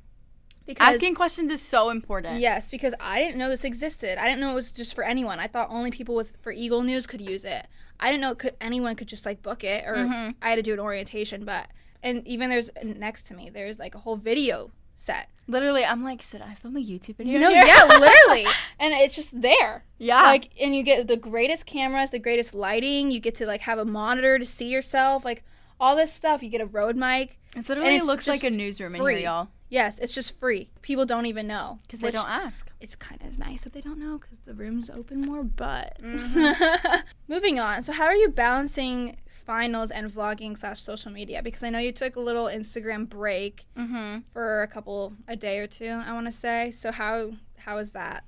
[0.66, 2.42] Because Asking questions is so important.
[2.42, 4.22] Yes, because I didn't know this existed.
[4.22, 5.40] I didn't know it was just for anyone.
[5.40, 7.68] I thought only people with for Eagle News could use it.
[8.02, 10.36] I didn't know it could anyone could just like book it or Mhm.
[10.42, 11.68] I had to do an orientation, but
[12.04, 15.30] and even there's next to me there's like a whole video set.
[15.48, 17.40] Literally, I'm like, should I film a YouTube video?
[17.40, 17.64] No, here?
[17.66, 18.46] yeah, literally.
[18.78, 19.86] And it's just there.
[19.98, 20.24] yeah.
[20.24, 23.80] Like and you get the greatest cameras, the greatest lighting, you get to like have
[23.80, 25.46] a monitor to see yourself, like
[25.80, 26.42] all this stuff.
[26.44, 27.40] You get a Rode mic.
[27.56, 29.16] It literally it's looks like a newsroom in free.
[29.16, 29.48] here, y'all.
[29.70, 30.70] Yes, it's just free.
[30.82, 32.70] People don't even know Because they don't ask.
[32.80, 35.44] it's kind of nice that they don't know because the rooms open more.
[35.44, 37.04] But Mhm.
[37.28, 37.84] moving on.
[37.84, 41.42] So, how are you balancing finals and vlogging slash social media?
[41.44, 44.20] Because I know you took a little Instagram break Mm-hmm.
[44.32, 46.02] for a couple, a day or two.
[46.06, 46.72] I want to say.
[46.72, 48.24] So how how is that?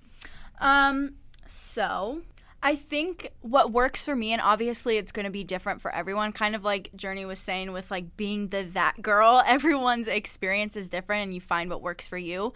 [0.59, 1.15] Um,
[1.47, 2.21] so
[2.61, 6.33] I think what works for me, and obviously it's going to be different for everyone,
[6.33, 10.89] kind of like Journey was saying with like being the that girl, everyone's experience is
[10.89, 12.53] different and you find what works for you.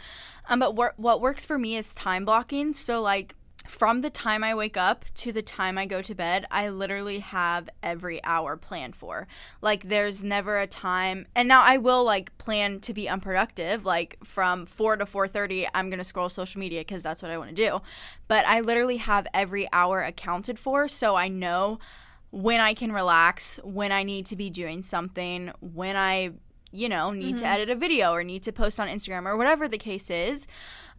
[0.49, 2.73] Um, but wor- what works for me is time blocking.
[2.73, 3.35] So, like,
[3.67, 7.19] from the time I wake up to the time I go to bed, I literally
[7.19, 9.27] have every hour planned for.
[9.61, 14.17] Like there's never a time and now I will like plan to be unproductive like
[14.23, 17.49] from 4 to 4:30 I'm going to scroll social media cuz that's what I want
[17.49, 17.81] to do.
[18.27, 21.79] But I literally have every hour accounted for so I know
[22.31, 26.31] when I can relax, when I need to be doing something, when I
[26.73, 27.53] you know, need to mm-hmm.
[27.53, 30.47] edit a video or need to post on Instagram or whatever the case is.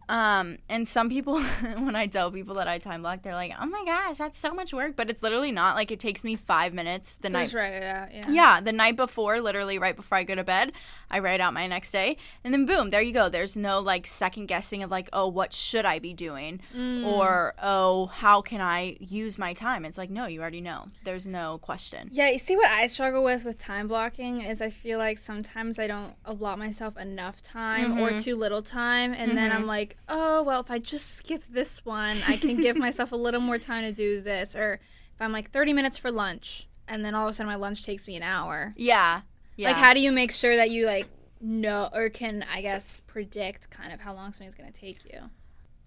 [0.09, 1.40] Um, and some people,
[1.79, 4.53] when I tell people that I time block, they're like, "Oh my gosh, that's so
[4.53, 5.77] much work!" But it's literally not.
[5.77, 7.45] Like it takes me five minutes the night.
[7.45, 8.12] Just write it out.
[8.14, 8.31] Yeah.
[8.31, 10.73] Yeah, the night before, literally right before I go to bed,
[11.11, 13.29] I write out my next day, and then boom, there you go.
[13.29, 17.05] There's no like second guessing of like, oh, what should I be doing, Mm.
[17.07, 19.85] or oh, how can I use my time?
[19.85, 20.88] It's like, no, you already know.
[21.05, 22.09] There's no question.
[22.12, 25.79] Yeah, you see what I struggle with with time blocking is I feel like sometimes
[25.79, 28.23] I don't allot myself enough time or Mhm.
[28.23, 29.55] too little time and then Mhm.
[29.55, 33.16] I'm like, "Oh, well, if I just skip this one, I can give myself a
[33.16, 34.80] little more time to do this." Or
[35.14, 37.85] if I'm like 30 minutes for lunch and then all of a sudden my lunch
[37.85, 38.72] takes me an hour.
[38.76, 39.22] Yeah,
[39.57, 39.68] yeah.
[39.68, 41.07] Like how do you make sure that you like
[41.40, 45.30] know or can I guess predict kind of how long something's going to take you?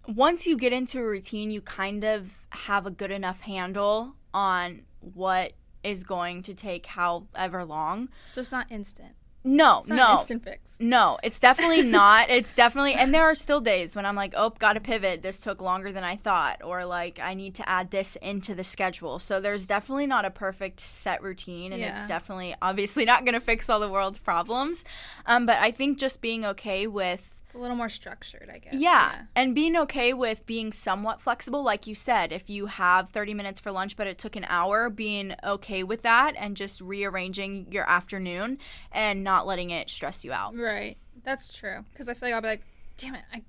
[0.07, 4.81] once you get into a routine, you kind of have a good enough handle on
[4.99, 8.09] what is going to take however long.
[8.31, 9.15] So it's not instant.
[9.47, 10.19] No, It's not no.
[10.19, 10.77] instant fix.
[10.79, 12.29] No, it's definitely not.
[12.29, 15.21] It's definitely, and there are still days when I'm like, oh, gotta pivot.
[15.21, 18.63] This took longer than I thought, or like, I need to add this into the
[18.63, 19.19] schedule.
[19.19, 23.69] So there's definitely not a perfect set routine, and it's definitely, obviously, not gonna fix
[23.69, 24.83] all the world's problems.
[25.25, 28.73] Um, but I think just being okay with It's a little more structured, I guess.
[28.73, 29.23] yeah.
[29.33, 33.61] And being okay with being somewhat flexible, like you said, if you have 30 minutes
[33.61, 37.89] for lunch, but it took an hour, being okay with that and just rearranging your
[37.89, 38.57] afternoon
[38.91, 40.57] and not letting it stress you out.
[40.57, 40.97] Right.
[41.23, 41.85] That's true.
[41.93, 42.63] Because I feel like I'll be like,
[42.97, 43.43] damn it, I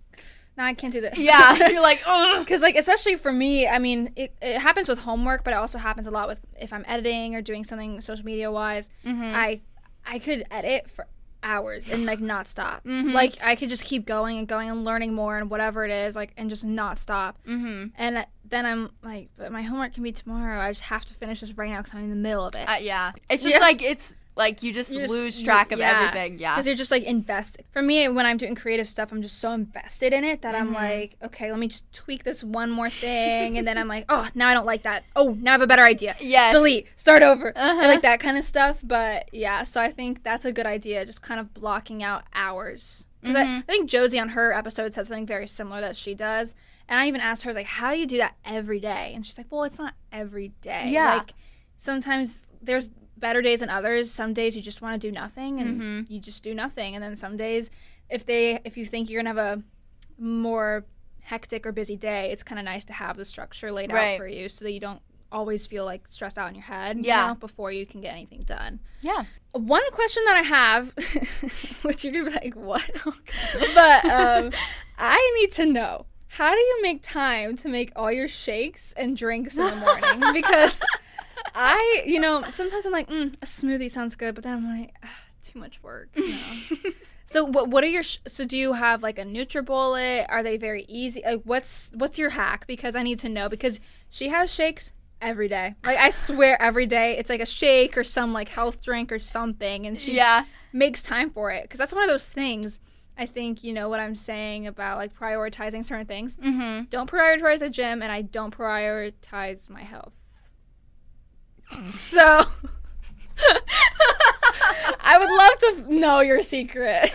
[0.57, 1.19] now I can't do this.
[1.19, 1.69] Yeah.
[1.69, 2.41] You're like, ugh.
[2.41, 5.79] Because like especially for me, I mean, it, it happens with homework, but it also
[5.79, 8.91] happens a lot with if I'm editing or doing something social media wise.
[9.05, 9.23] Mm-hmm.
[9.35, 9.61] I
[10.07, 11.07] I could edit for
[11.43, 12.85] hours and like not stop.
[12.85, 13.11] Mm-hmm.
[13.11, 16.17] Like I could just keep going and going and learning more and whatever it is,
[16.17, 17.39] like and just not stop.
[17.47, 17.89] Mm-hmm.
[17.97, 20.59] And then I'm like, but my homework can be tomorrow.
[20.59, 22.69] I just have to finish this right now because I'm in the middle of it.
[22.69, 23.13] Uh, yeah.
[23.29, 23.61] It's just Yeah.
[23.61, 25.91] like, it's like you just You just- lose track of yeah.
[26.09, 26.39] everything.
[26.39, 26.55] Yeah.
[26.55, 27.67] because you're just like invested.
[27.71, 30.73] For me, when I'm doing creative stuff, I'm just so invested in it that I'm
[30.73, 34.29] like, okay, let me just tweak this one more thing, and then I'm like, oh,
[34.35, 35.05] now I don't like that.
[35.15, 36.17] Oh, now I have a better idea.
[36.21, 36.53] Yeah.
[36.53, 37.81] Delete, start over, Uh-huh.
[37.83, 38.79] I like that kind of stuff.
[38.83, 43.05] But yeah, so I think that's a good idea, just kind of blocking out hours.
[43.21, 46.55] Because I, I think Josie on her episode said something very similar that she does.
[46.89, 49.11] And I even asked her, like, how do you do that every day?
[49.15, 50.85] And she's like, well, it's not every day.
[50.87, 51.17] Yeah.
[51.17, 51.35] Like,
[51.79, 52.91] sometimes there's
[53.21, 54.11] better days than others.
[54.11, 56.95] Some days you just want to do nothing and you just do nothing.
[56.95, 57.71] And then some days,
[58.11, 59.63] if they, if you think you're gonna have a
[60.19, 60.85] more
[61.21, 64.15] hectic or busy day, it's kind of nice to have the structure laid Right.
[64.15, 65.01] out for you so that you don't
[65.31, 66.97] always feel like stressed out in your head.
[66.99, 67.29] you Yeah.
[67.29, 68.81] know, before you can get anything done.
[69.03, 69.25] yeah.
[69.53, 70.93] One question that I have,
[71.83, 72.83] which you're gonna be like, what?
[73.75, 74.53] but um,
[74.99, 79.17] I need to know how do you make time to make all your shakes and
[79.17, 80.33] drinks in the morning?
[80.35, 80.83] because
[81.55, 84.95] I, you know, sometimes I'm like, mm, a smoothie sounds good, but then I'm like,
[85.05, 85.09] ah,
[85.43, 86.09] too much work.
[86.15, 86.91] You know?
[87.27, 87.69] so what?
[87.69, 88.03] What are your?
[88.03, 90.27] Sh- so do you have like a NutriBullet?
[90.29, 91.23] Are they very easy?
[91.25, 92.67] Like, what's what's your hack?
[92.67, 95.75] Because I need to know because she has shakes every day.
[95.85, 99.19] Like I swear, every day it's like a shake or some like health drink or
[99.19, 100.45] something, and she Yeah.
[100.73, 102.79] makes time for it because that's one of those things.
[103.21, 106.39] I think you know what I'm saying about like prioritizing certain things.
[106.39, 106.85] Mm-hmm.
[106.89, 110.13] Don't prioritize the gym, and I don't prioritize my health.
[111.87, 112.45] So.
[115.01, 117.13] I would love to know your secret.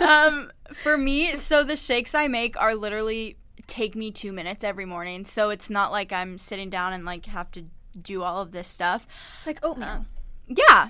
[0.00, 3.36] um, for me, so the shakes I make are literally
[3.66, 5.24] take me two minutes every morning.
[5.24, 7.66] So it's not like I'm sitting down and like have to
[8.00, 9.06] do all of this stuff.
[9.38, 10.06] it's like oatmeal
[10.46, 10.88] Yeah,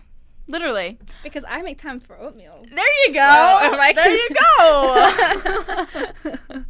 [0.52, 0.98] literally.
[1.22, 2.64] because I make time for oatmeal.
[2.72, 3.20] There you go.
[3.20, 4.28] So, I there you
[6.44, 6.64] go.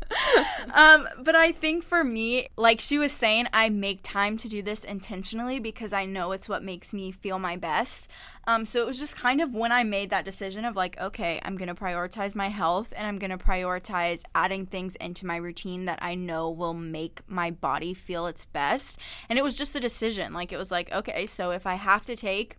[0.75, 4.62] um, but I think for me, like she was saying, I make time to do
[4.62, 8.09] this intentionally because I know it's what makes me feel my best.
[8.47, 11.40] Um, so it was just kind of when I made that decision of like, okay,
[11.42, 16.01] I'm gonna prioritize my health and I'm gonna prioritize adding things into my routine that
[16.03, 18.99] I know will make my body feel its best.
[19.29, 20.33] And it was just a decision.
[20.33, 22.57] Like it was like, okay, so if I have to take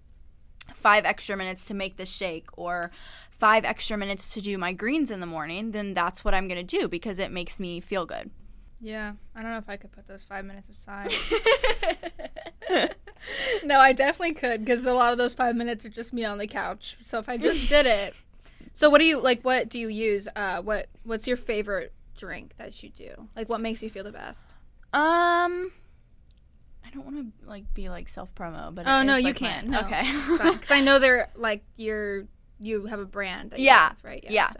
[0.75, 2.91] five extra minutes to make this shake or
[3.29, 6.65] five extra minutes to do my greens in the morning, then that's what I'm going
[6.65, 8.31] to do because it makes me feel good.
[8.79, 11.09] Yeah, I don't know if I could put those five minutes aside.
[13.63, 16.37] no, I definitely could because a lot of those five minutes are just me on
[16.37, 16.97] the couch.
[17.01, 18.13] So if I just did it,
[18.73, 19.43] so what do you like?
[19.43, 20.27] What do you use?
[20.35, 23.29] Uh, what What's your favorite drink that you do?
[23.35, 24.53] Like, what makes you feel the best?
[24.91, 25.71] Um
[26.93, 29.35] I don't want to like be like self promo, but Oh no, is, you like,
[29.35, 29.67] can't.
[29.67, 30.03] No, okay.
[30.37, 32.25] because I know they're like you're
[32.59, 33.53] you have a brand.
[33.57, 34.23] Yeah, have, right.
[34.29, 34.49] yeah.
[34.49, 34.59] so.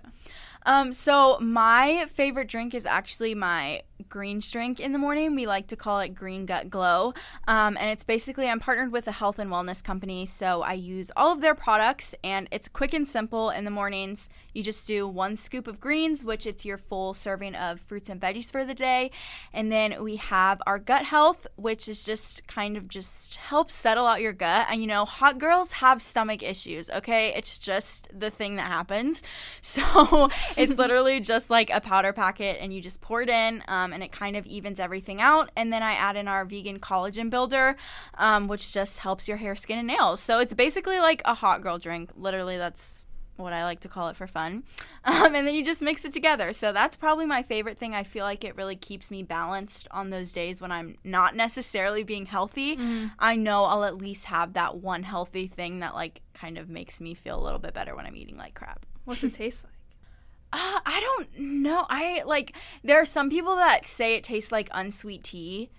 [0.66, 5.36] Um, so my favorite drink is actually my greens drink in the morning.
[5.36, 7.14] We like to call it Green Gut Glow.
[7.48, 11.12] Um, and it's basically I'm partnered with a health and wellness company, so I use
[11.18, 14.30] all of their products and it's quick and simple in the mornings.
[14.54, 18.22] You just do one scoop of greens, which it's your full serving of fruits and
[18.22, 19.12] veggies for the day.
[19.52, 24.06] And then we have our gut health, which is just kind of just helps settle
[24.06, 24.68] out your gut.
[24.70, 27.34] And you know, hot girls have stomach issues, okay?
[27.36, 29.24] It's just the thing that happens.
[29.74, 33.92] So it's literally just like a powder packet and you just pour it in um,
[33.92, 35.50] and it kind of evens everything out.
[35.56, 37.76] And then I add in our vegan collagen builder,
[38.16, 40.22] um, which just helps your hair, skin, and nails.
[40.22, 42.12] So it's basically like a hot girl drink.
[42.16, 44.64] Literally, that's what I like to call it for fun.
[45.06, 46.54] Um, and then you just mix it together.
[46.54, 47.94] So that's probably my favorite thing.
[47.94, 52.04] I feel like it really keeps me balanced on those days when I'm not necessarily
[52.04, 52.80] being healthy.
[53.20, 57.02] I know I'll at least have that one healthy thing that like kind of makes
[57.02, 58.86] me feel a little bit better when I'm eating like crap.
[59.04, 59.74] What's it taste like?
[60.54, 61.86] Uh, I don't know.
[61.90, 65.70] I like there are some people that say it tastes like unsweet tea.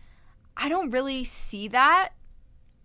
[0.56, 2.10] I don't really see that.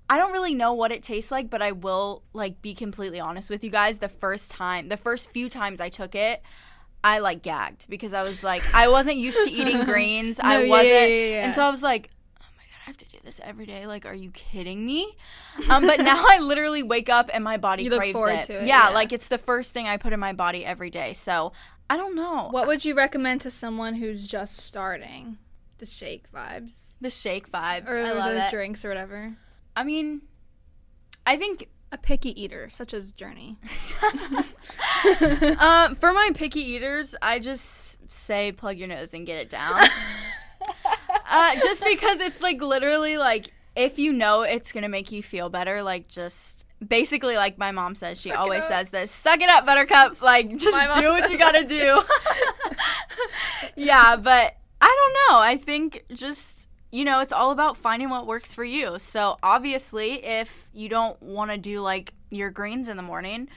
[0.09, 3.49] I don't really know what it tastes like, but I will like be completely honest
[3.49, 3.99] with you guys.
[3.99, 6.41] The first time, the first few times I took it,
[7.03, 10.39] I like gagged because I was like I wasn't used to eating greens.
[10.41, 11.45] I No, yeah, wasn't, yeah, yeah, yeah.
[11.45, 12.09] and so I was like,
[12.41, 13.85] oh my god, I have to do this every day.
[13.85, 15.15] Like, are you kidding me?
[15.69, 18.45] Um, but now I literally wake up and my body You craves forward it.
[18.47, 18.93] to it, yeah, yeah.
[18.95, 21.13] like it's the first thing I put in my body every day.
[21.13, 21.53] So
[21.89, 22.47] I don't know.
[22.51, 25.37] What would you recommend to someone who's just starting
[25.77, 27.87] the shake vibes the shake vibes?
[27.89, 28.51] or I love the it.
[28.51, 29.35] drinks or whatever?
[29.75, 30.21] I mean,
[31.25, 33.57] I think A picky eater, such as Journey.
[35.21, 39.81] uh, for my picky eaters, I just say plug your nose and get it down.
[41.29, 45.49] uh, just because it's like literally like if you know it's gonna make you feel
[45.49, 49.49] better, like just basically like my mom says, she Suck always says this: "Suck it
[49.49, 52.01] up, Buttercup." Like just do what you gotta do.
[53.75, 55.39] yeah, but I don't know.
[55.39, 58.97] I think just you know, it's all about finding what works for you.
[58.99, 63.47] So obviously, if you don't want to do like your greens in the morning,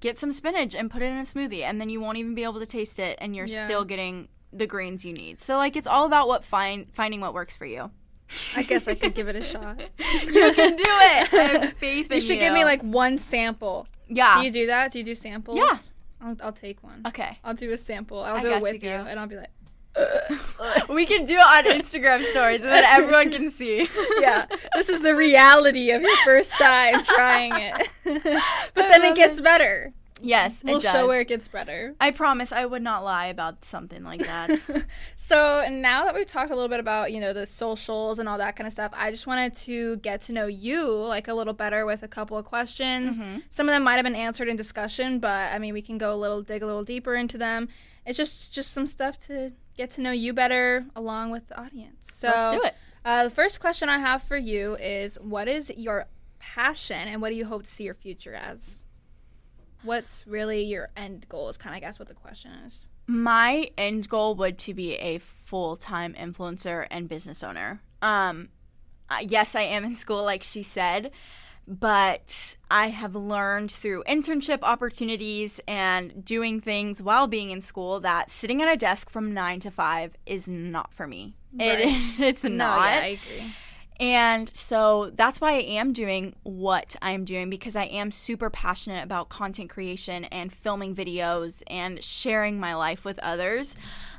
[0.00, 2.42] get some spinach and put it in a smoothie, and then you won't even be
[2.44, 3.64] able to taste it, and you're Yeah.
[3.64, 5.40] still getting the greens you need.
[5.40, 7.90] So like, it's all about what find finding what works for you.
[8.56, 9.80] I guess I could give it a shot.
[9.98, 11.34] you can do it.
[11.34, 13.86] I have faith in You should give me like one sample.
[14.08, 14.38] yeah.
[14.40, 14.92] Do you do that?
[14.92, 15.56] Do you do samples?
[15.56, 15.76] Yeah.
[16.26, 17.02] I'll, I'll take one.
[17.06, 17.38] okay.
[17.44, 18.20] I'll do a sample.
[18.22, 19.06] I'll I do it with you, girl.
[19.06, 19.50] and I'll be like,
[20.88, 23.88] we can do it on Instagram stories, and then everyone can see.
[24.20, 27.88] yeah, this is the reality of your first time trying it.
[28.04, 29.92] but then it gets better.
[30.20, 30.92] Yes, We'll it does.
[30.92, 31.94] show where it gets better.
[32.00, 34.50] I promise I would not lie about something like that.
[35.16, 38.38] So now that we've talked a little bit about you know the socials and all
[38.38, 41.52] that kind of stuff, I just wanted to get to know you like a little
[41.52, 43.18] better with a couple of questions.
[43.18, 43.40] Mm-hmm.
[43.50, 46.12] Some of them might have been answered in discussion, but I mean we can go
[46.14, 47.68] a little dig a little deeper into them.
[48.06, 52.10] It's just just some stuff to get to know you better along with the audience.
[52.12, 52.74] So Let's do it.
[53.04, 56.06] Uh, the first question I have for you is what is your
[56.38, 58.86] passion and what do you hope to see your future as?
[59.82, 62.88] What's really your end goal is kind of I guess what the question is.
[63.06, 67.82] My end goal would to be a full-time influencer and business owner.
[68.00, 68.48] Um
[69.22, 71.10] yes, I am in school like she said,
[71.66, 78.30] but I have learned through internship opportunities and doing things while being in school that
[78.30, 81.34] sitting at a desk from 9 to 5 is not for me.
[81.58, 81.80] Right.
[81.80, 81.86] It
[82.20, 82.78] it's No, not.
[82.80, 83.54] yeah, I agree.
[84.00, 89.04] And so that's why I am doing what I'm doing because I am super passionate
[89.04, 93.76] about content creation and filming videos and sharing my life with others.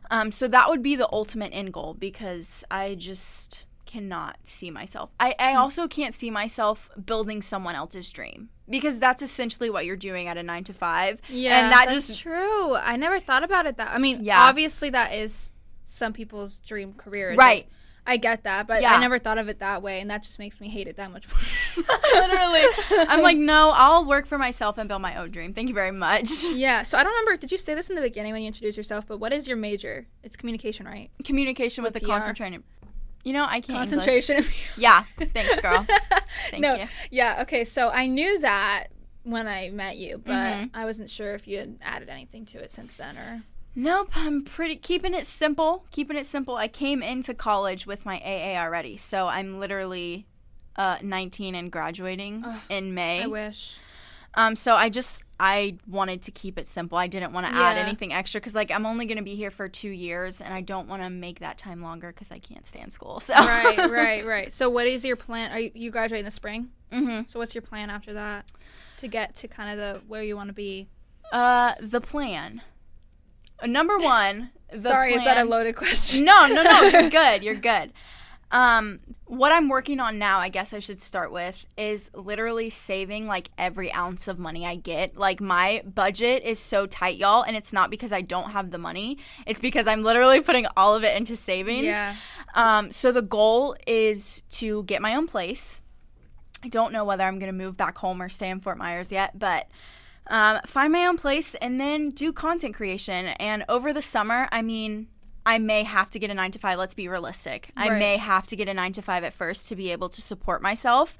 [0.09, 3.64] Um, so that would be the ultimate end goal because I just
[3.95, 5.13] cannot see myself.
[5.19, 5.57] I, I hmm.
[5.57, 10.37] also can't see myself building someone else's dream because that's essentially what you're doing at
[10.37, 11.21] a nine to five.
[11.29, 12.75] Yeah, and that that's just true.
[12.75, 13.93] I never thought about it that.
[13.93, 14.41] I mean, Yeah.
[14.41, 15.51] obviously that is
[15.85, 17.29] some people's dream career.
[17.29, 17.37] Right.
[17.37, 17.67] like-
[18.07, 18.93] I get that, but Yeah.
[18.93, 21.11] I never thought of it that way, and that just makes me hate it that
[21.11, 21.85] much more.
[22.13, 22.61] literally,
[23.09, 25.53] I'm like, no, I'll work for myself and build my own dream.
[25.53, 26.43] Thank you very much.
[26.43, 26.83] yeah.
[26.83, 27.35] So I don't remember.
[27.37, 29.07] Did you say this in the beginning when you introduced yourself?
[29.07, 30.05] But what is your major?
[30.21, 31.09] It's communication, right?
[31.23, 32.13] Communication with, With the PR.
[33.25, 34.45] You know, I can't Concentration.
[34.77, 35.85] Yeah, thanks, girl.
[36.51, 36.85] Thank no, you.
[37.11, 37.41] yeah.
[37.41, 38.87] Okay, so I knew that
[39.23, 40.69] when I met you, but Mhm.
[40.73, 43.41] I wasn't sure if you had added anything to it since then, or
[43.77, 45.85] Nope, I'm pretty keeping it simple.
[45.91, 46.55] Keeping it simple.
[46.55, 50.27] I came into college with my AA already, so I'm literally
[50.77, 53.23] uh, 19 and graduating Ugh, in May.
[53.23, 53.79] I wish.
[54.35, 56.97] Um, so I just I wanted to keep it simple.
[56.97, 59.67] I didn't want to add anything extra because like I'm only gonna be here for
[59.69, 62.91] two years, and I don't want to make that time longer because I can't stand
[62.91, 63.19] school.
[63.25, 64.53] So right, right, right.
[64.53, 65.51] So what is your plan?
[65.51, 66.69] Are you, you graduate in the spring?
[66.91, 68.51] hmm So what's your plan after that
[68.97, 70.87] to get to kind of the where you want to be?
[71.31, 72.61] Uh, the plan.
[73.65, 74.51] Number one.
[74.71, 76.25] The Sorry, is that a loaded question?
[76.25, 76.81] No, no, no.
[76.83, 77.43] You're good.
[77.43, 77.93] You're good.
[78.55, 83.27] Um, what I'm working on now, I guess I should start with, is literally saving
[83.27, 85.17] like every ounce of money I get.
[85.17, 88.77] Like my budget is so tight, y'all, and it's not because I don't have the
[88.77, 89.17] money.
[89.45, 91.87] It's because I'm literally putting all of it into savings.
[91.87, 92.15] Yeah.
[92.53, 95.81] Um, so the goal is to get my own place.
[96.63, 99.37] I don't know whether I'm gonna move back home or stay in Fort Myers yet,
[99.37, 99.67] but
[100.27, 103.27] um, find my own place and then do content creation.
[103.37, 105.07] And over the summer, I mean,
[105.45, 106.79] I may have to get a nine to five.
[106.79, 107.69] Let's be realistic.
[107.77, 110.21] I may have to get a nine to five at first to be able to
[110.21, 111.17] support myself.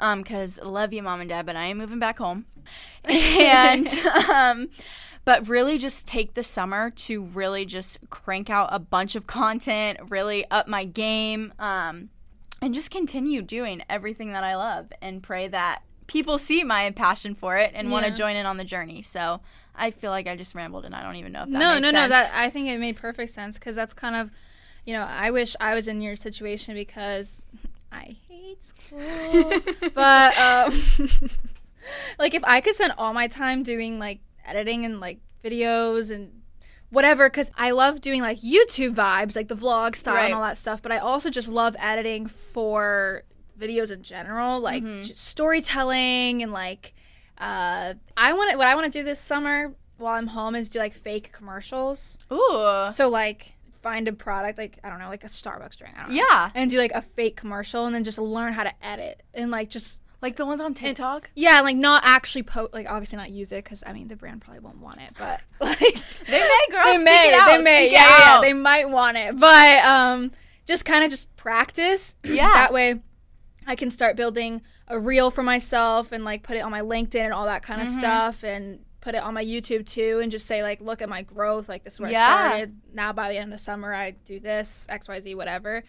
[0.00, 2.46] Because love you, mom and dad, but I am moving back home.
[3.04, 3.88] and
[4.28, 4.68] um,
[5.24, 9.98] but really just take the summer to really just crank out a bunch of content,
[10.08, 12.10] really up my game, um,
[12.60, 17.34] and just continue doing everything that I love and pray that people see my passion
[17.34, 19.02] for it and want to join in on the journey.
[19.02, 19.40] So
[19.78, 21.90] I feel like I just rambled and I don't even know if that no, no,
[21.90, 21.92] sense.
[21.92, 22.08] no.
[22.08, 24.30] That I think it made perfect sense because that's kind of,
[24.84, 27.46] you know, I wish I was in your situation because
[27.92, 29.52] I hate school.
[29.94, 30.72] but um,
[32.18, 36.32] like if I could spend all my time doing like editing and like videos and
[36.90, 40.24] whatever because i love doing like youtube vibes like the vlog style Right.
[40.24, 43.24] and all that stuff but i also just love editing for
[43.60, 45.04] videos in general like Mm-hmm.
[45.04, 46.94] just storytelling and like
[47.38, 50.68] uh i want to what i want to do this summer while i'm home is
[50.68, 52.90] do like fake commercials Ooh.
[52.92, 56.10] so like find a product like i don't know like a starbucks drink I don't
[56.10, 56.50] know, Yeah.
[56.54, 59.70] and do like a fake commercial and then just learn how to edit and like
[59.70, 61.30] just Like the ones on TikTok.
[61.36, 64.40] yeah, like not actually post, like obviously not use it because I mean the brand
[64.40, 65.78] probably won't want it, but like
[66.26, 66.84] They may, girl.
[66.86, 70.32] they speak may, it out, they may, yeah, yeah, they might want it, but um,
[70.66, 72.16] just kind of just practice.
[72.24, 72.52] Yeah.
[72.52, 73.00] that way
[73.64, 77.20] I can start building a reel for myself and like put it on my LinkedIn
[77.24, 77.98] and all that kind of Mm-hmm.
[77.98, 81.22] stuff and put it on my YouTube too and just say like look at my
[81.22, 82.26] growth like this is where Yeah.
[82.26, 85.84] I started now by the end of summer I do this XYZ whatever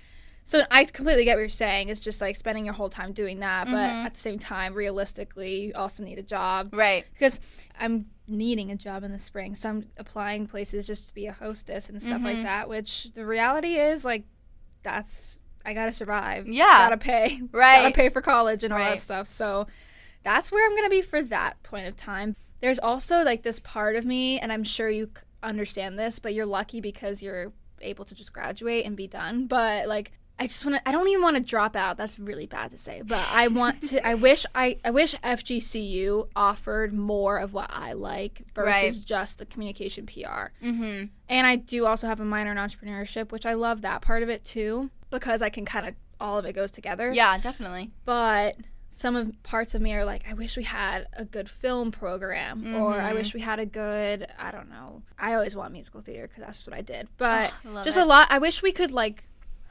[0.45, 3.39] so I completely get what you're saying it's just like spending your whole time doing
[3.39, 4.05] that but Mm-hmm.
[4.05, 7.05] at the same time realistically you also need a job Right.
[7.13, 7.39] because
[7.79, 11.31] I'm needing a job in the spring, so I'm applying places just to be a
[11.33, 12.25] hostess and stuff Mm-hmm.
[12.25, 12.69] like that.
[12.69, 14.25] Which the reality is, like,
[14.83, 16.47] that's I gotta survive.
[16.47, 16.65] Yeah.
[16.89, 17.41] gotta pay.
[17.51, 17.81] Right.
[17.83, 18.91] gotta pay for college and all Right.
[18.95, 19.27] that stuff.
[19.27, 19.67] So
[20.23, 22.35] that's where I'm gonna be for that point of time.
[22.61, 25.09] There's also like this part of me, and I'm sure you
[25.43, 29.47] understand this, but you're lucky because you're able to just graduate and be done.
[29.47, 30.11] But like.
[30.41, 30.87] I just want to.
[30.87, 31.97] I don't even want to drop out.
[31.97, 34.07] That's really bad to say, but I want to.
[34.07, 34.45] I wish.
[34.55, 34.77] I.
[34.85, 39.05] I wish FGCU offered more of what I like versus Right.
[39.05, 40.51] just the communication PR.
[40.63, 41.05] Mm-hmm.
[41.27, 44.29] And I do also have a minor in entrepreneurship, which I love that part of
[44.29, 47.11] it too, because I can kind of all of it goes together.
[47.13, 47.91] Yeah, definitely.
[48.05, 48.57] But
[48.89, 52.75] some of parts of me are like, I wish we had a good film program,
[52.75, 54.27] or I wish we had a good.
[54.37, 55.03] I don't know.
[55.17, 57.07] I always want musical theater because that's just what I did.
[57.17, 58.01] But I just it.
[58.01, 58.27] a lot.
[58.29, 59.23] I wish we could like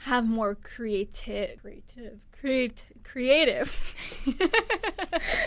[0.03, 3.95] have more creative, creative, creative, creative.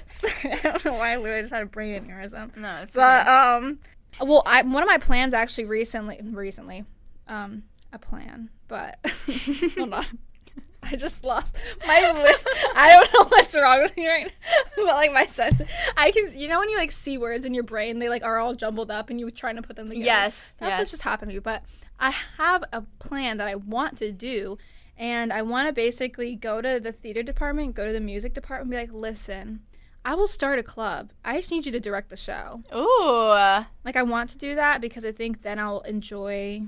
[0.05, 2.55] Sorry, I don't know why Lou just had a brain aneurysm.
[2.57, 3.29] No, it's But okay.
[3.29, 3.79] um,
[4.19, 6.85] well, I one of my plans actually recently, recently,
[7.27, 7.63] um,
[7.93, 8.97] a plan, but
[9.77, 10.05] hold on.
[10.83, 11.55] I just lost
[11.85, 11.99] my.
[11.99, 15.61] Li- I don't know what's wrong with me right now, but like my sense,
[15.95, 16.27] I can.
[16.33, 18.89] You know when you like see words in your brain, they like are all jumbled
[18.89, 20.05] up, and you're trying to put them together.
[20.05, 20.53] yes.
[20.57, 20.79] That's yes.
[20.79, 21.39] what just happened to me.
[21.39, 21.63] But
[21.99, 24.57] I have a plan that I want to do.
[24.97, 28.65] And I want to basically go to the theater department, go to the music department,
[28.65, 29.61] and be like, listen,
[30.05, 31.11] I will start a club.
[31.25, 32.61] I just need you to direct the show.
[32.75, 33.65] Ooh.
[33.83, 36.63] Like, I want to do that because I think then I'll enjoy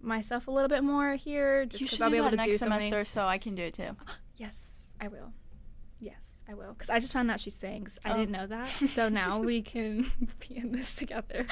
[0.00, 2.80] myself a little bit more here just because I'll be able to do next something.
[2.80, 3.96] semester so I can do it too.
[4.38, 5.32] Yes, I will.
[5.98, 6.74] Yes, I will.
[6.74, 7.98] Because I just found out she sings.
[8.04, 8.16] I Oh.
[8.18, 8.68] didn't know that.
[8.68, 10.10] So now we can
[10.46, 11.46] be in this together.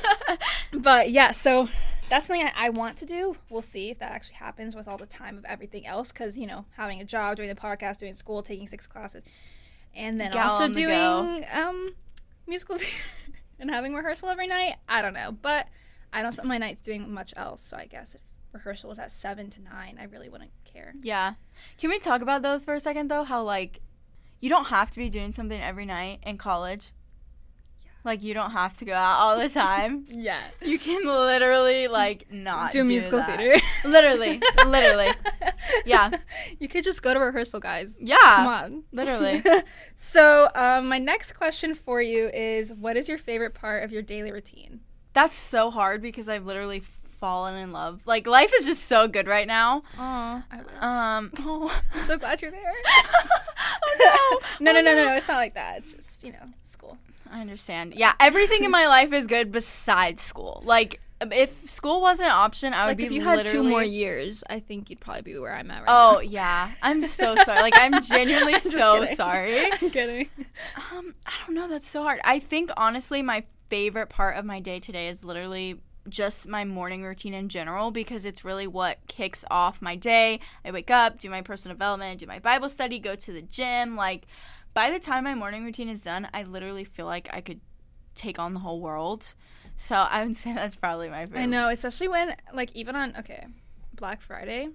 [0.72, 1.68] but yeah, so
[2.08, 3.36] that's something I, I want to do.
[3.48, 6.12] We'll see if that actually happens with all the time of everything else.
[6.12, 9.24] Because, you know, having a job, doing the podcast, doing school, taking six classes,
[9.94, 11.42] and then Gal also the doing go.
[11.54, 11.94] um,
[12.46, 12.78] musical
[13.58, 14.74] and having rehearsal every night.
[14.88, 15.32] I don't know.
[15.32, 15.68] But
[16.12, 17.62] I don't spend my nights doing much else.
[17.62, 18.20] So I guess if
[18.52, 20.94] rehearsal was at seven to nine, I really wouldn't care.
[21.00, 21.34] Yeah.
[21.78, 23.24] Can we talk about those for a second though?
[23.24, 23.80] How like
[24.40, 26.92] you don't have to be doing something every night in college.
[28.02, 30.06] Like you don't have to go out all the time.
[30.08, 30.40] Yeah.
[30.62, 33.38] You can literally like not do musical that.
[33.38, 33.62] theater.
[33.84, 35.08] Literally, literally.
[35.84, 36.10] Yeah.
[36.58, 37.96] You could just go to rehearsal, guys.
[38.00, 38.16] Yeah.
[38.18, 38.84] Come on.
[38.92, 39.42] Literally.
[39.94, 44.02] so, um, my next question for you is what is your favorite part of your
[44.02, 44.80] daily routine?
[45.20, 46.82] That's so hard because I've literally
[47.20, 48.00] fallen in love.
[48.06, 49.82] Like life is just so good right now.
[49.98, 50.42] Oh,
[50.80, 52.72] Um oh, I'm so glad you're there.
[54.00, 54.80] oh No, no.
[54.80, 55.16] no, no, no, no.
[55.16, 55.78] It's not like that.
[55.78, 56.96] It's just, you know, school.
[57.30, 57.94] I understand.
[57.94, 60.62] Yeah, everything in my life is good besides school.
[60.64, 61.00] Like
[61.30, 64.42] if school wasn't an option, I would Like, be if you had two more years,
[64.48, 66.16] I think you'd probably be where I'm at right Oh now.
[66.16, 67.60] Oh yeah, I'm so sorry.
[67.60, 69.16] Like I'm genuinely I'm so kidding.
[69.16, 69.70] sorry.
[69.70, 70.30] I'm kidding.
[70.76, 71.68] Um, I don't know.
[71.68, 72.20] That's so hard.
[72.24, 77.02] I think honestly, my favorite part of my day today is literally just my morning
[77.02, 80.40] routine in general because it's really what kicks off my day.
[80.64, 83.96] I wake up, do my personal development, do my Bible study, go to the gym.
[83.96, 84.26] Like
[84.74, 87.60] by the time my morning routine is done, I literally feel like I could
[88.14, 89.34] take on the whole world.
[89.76, 91.40] So I would say that's probably my favorite.
[91.40, 93.46] I know, especially when, like, even on, okay,
[93.94, 94.68] Black Friday.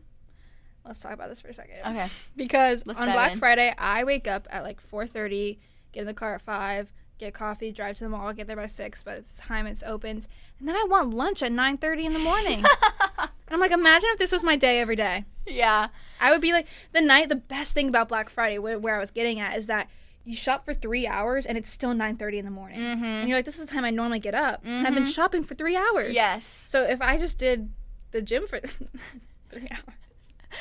[0.86, 1.78] Let's talk about this for a second.
[1.86, 2.08] Okay.
[2.36, 3.40] because Let's on Black in.
[3.40, 5.58] Friday I wake up at like 4:30,
[5.92, 8.68] get in the car at 5, get coffee, drive to the mall, get there by
[8.68, 10.28] 6 by the time it's opens,
[10.60, 12.64] and then I want lunch at 9:30 in the morning.
[13.20, 15.26] and I'm like imagine if this was my day every day.
[15.46, 15.88] yeah.
[16.20, 19.00] I would be like the night the best thing about Black Friday where, where I
[19.00, 19.90] was getting at is that
[20.24, 23.04] you shop for three hours and it's still 9.30 in the morning Mhm.
[23.04, 25.14] and you're like this is the time i normally get up and i've been Mhm.
[25.14, 26.48] shopping for three hours Yes.
[26.48, 27.70] so if i just did
[28.10, 28.60] the gym for
[29.52, 30.00] three hours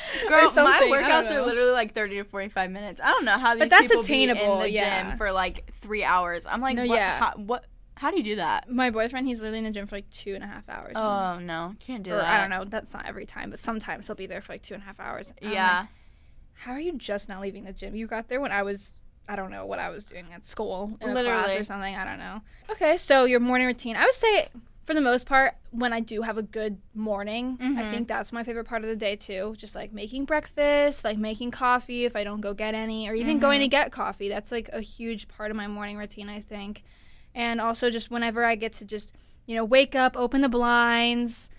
[0.27, 3.01] Girl, my something, I don't workouts are literally like 30 to 45 minutes.
[3.03, 5.09] I don't know how these But that's people be attainable, in the yeah.
[5.09, 6.45] gym for like three hours.
[6.45, 7.19] I'm like, No, what, yeah.
[7.19, 7.65] how, what?
[7.97, 8.69] How do you do that?
[8.69, 11.39] my boyfriend he's literally in the gym for like two and a half hours Oh
[11.39, 12.25] no, can't do or that.
[12.25, 14.73] i don't know that's not every time but sometimes he'll be there for like two
[14.73, 15.85] and a half hours I'm like, Yeah,
[16.55, 17.95] how are you just now leaving the gym?
[17.95, 18.95] You got there when I was
[19.29, 21.95] I don't know what I was doing at school in a class or something.
[21.95, 22.41] I don't know.
[22.69, 23.95] Okay, so your morning routine.
[23.95, 24.49] I would say
[24.85, 27.89] for the most part, when I do have a good morning, I Mhm.
[27.89, 29.55] think that's my favorite part of the day too.
[29.57, 33.39] Just like making breakfast, like making coffee if I don't go get any, or even
[33.39, 34.29] going to get coffee.
[34.29, 36.83] That's like a huge part of my morning routine, I think.
[37.33, 39.13] And also just whenever I get to just,
[39.47, 41.49] you know, wake up, open the blinds,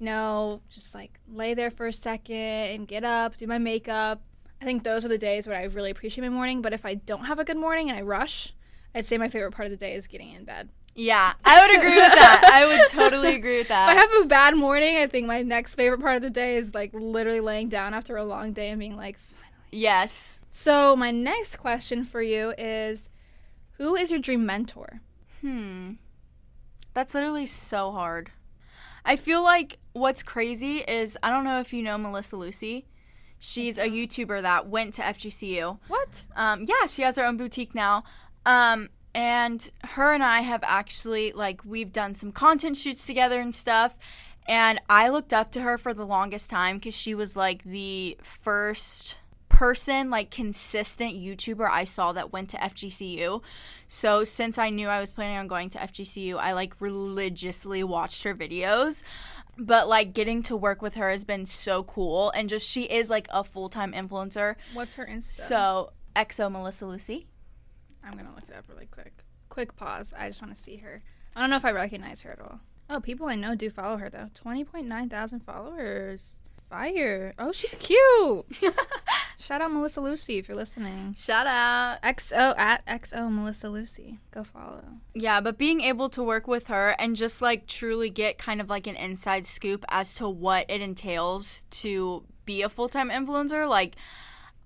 [0.00, 4.22] you know, just like lay there for a second and get up, do my makeup.
[4.60, 6.60] I think those are the days where I really appreciate my morning.
[6.62, 8.54] But if I don't have a good morning and I rush,
[8.94, 10.68] I'd say my favorite part of the day is getting in bed.
[10.94, 12.50] Yeah, I would agree with that.
[12.52, 13.90] I would totally agree with that.
[13.90, 16.56] If I have a bad morning, I think my next favorite part of the day
[16.56, 19.52] is like literally laying down after a long day and being like, finally.
[19.70, 20.38] yes.
[20.50, 23.08] So, my next question for you is
[23.78, 25.00] Who is your dream mentor?
[25.40, 25.92] Hmm.
[26.94, 28.30] That's literally so hard.
[29.04, 32.86] I feel like what's crazy is I don't know if you know Melissa Lucy.
[33.38, 35.78] She's a YouTuber that went to FGCU.
[35.88, 36.26] What?
[36.36, 38.04] Um, yeah, she has her own boutique now.
[38.46, 43.54] Um, and her and I have actually like we've done some content shoots together and
[43.54, 43.98] stuff.
[44.48, 48.18] And I looked up to her for the longest time because she was like the
[48.22, 49.16] first
[49.48, 53.42] person, like consistent YouTuber I saw that went to FGCU.
[53.86, 58.24] So since I knew I was planning on going to FGCU, I like religiously watched
[58.24, 59.04] her videos.
[59.58, 62.30] But like getting to work with her has been so cool.
[62.30, 64.56] And just she is like a full time influencer.
[64.72, 65.34] What's her Insta?
[65.34, 67.28] So XO Melissa Lucy.
[68.04, 69.24] I'm gonna look it up really quick.
[69.48, 70.12] Quick pause.
[70.16, 71.02] I just want to see her.
[71.36, 72.60] I don't know if I recognize her at all.
[72.90, 74.28] Oh, people I know do follow her though.
[74.34, 76.38] Twenty point nine thousand followers.
[76.68, 77.34] Fire.
[77.38, 78.46] Oh, she's cute.
[79.38, 81.14] Shout out Melissa Lucy if you're listening.
[81.18, 82.00] Shout out.
[82.02, 84.20] XO at XO Melissa Lucy.
[84.30, 84.82] Go follow.
[85.14, 88.70] Yeah, but being able to work with her and just like truly get kind of
[88.70, 93.68] like an inside scoop as to what it entails to be a full time influencer,
[93.68, 93.96] like.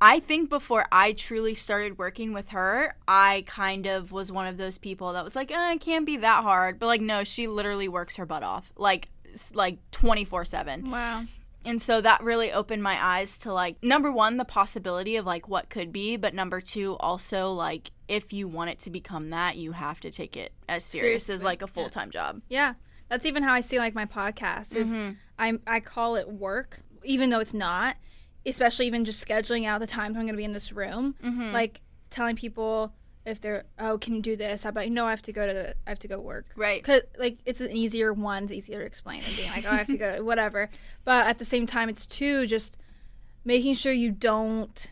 [0.01, 4.59] I think before I truly started working with her, I kind of was one of
[4.59, 6.79] those people that was like, eh, it can't be that hard.
[6.79, 9.09] But like, no, she literally works her butt off, like,
[9.55, 10.91] like twenty four seven.
[10.91, 11.25] Wow.
[11.65, 15.49] And so that really opened my eyes to like number one, the possibility of like
[15.49, 19.57] what could be, but number two, also like if you want it to become that,
[19.57, 22.41] you have to take it as serious as Seriously, like a full time job.
[22.49, 22.75] Yeah,
[23.09, 24.77] that's even how I see like my podcast.
[24.77, 24.95] Is
[25.39, 27.97] I I call it work, even though it's not.
[28.47, 31.15] Especially even just scheduling out the times I'm going to be in this room,
[31.53, 31.81] like
[32.11, 32.93] telling people
[33.25, 34.63] if they're oh can you do this?
[34.63, 36.47] How about no I have to go to the, I have to go work.
[36.55, 36.83] Right.
[36.85, 39.77] Cause like it's an easier one, it's easier to explain than being like oh I
[39.79, 40.71] have to go whatever.
[41.05, 42.77] But at the same time, it's two just
[43.45, 44.87] making sure you don't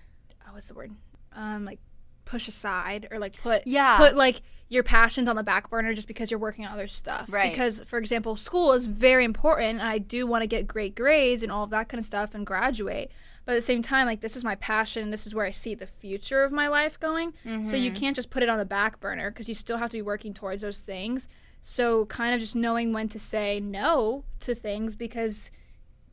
[0.47, 0.91] oh what's the word
[1.33, 1.79] um like
[2.25, 3.99] push aside or like put Yeah.
[3.99, 7.27] put like your passions on the back burner just because you're working on other stuff.
[7.33, 7.53] Right.
[7.53, 11.43] Because for example, school is very important and I do want to get great grades
[11.45, 13.13] and all of that kind of stuff and graduate.
[13.45, 15.75] But at the same time, like this is my passion, this is where I see
[15.75, 17.35] the future of my life going.
[17.45, 18.01] So you mm-hmm.
[18.01, 20.33] can't just put it on the back burner because you still have to be working
[20.33, 21.29] towards those things.
[21.63, 25.51] So kind of just knowing when to say no to things because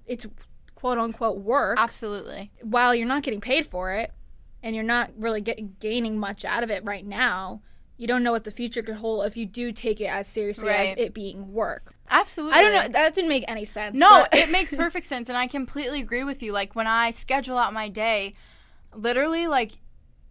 [0.06, 0.26] it's
[0.76, 2.52] quote unquote work Absolutely.
[2.62, 4.12] while you're not getting paid for it
[4.64, 7.62] and you're not really get, gaining much out of it right now,
[8.02, 10.72] you don't know what the future could hold if you do take it as seriously
[10.72, 11.94] as it being work.
[12.10, 12.58] Absolutely.
[12.58, 12.88] I don't know.
[12.94, 13.96] That didn't make any sense.
[13.96, 16.52] No, but- it makes perfect sense and I completely agree with you.
[16.52, 18.34] Like when I schedule out my day,
[18.96, 19.74] literally like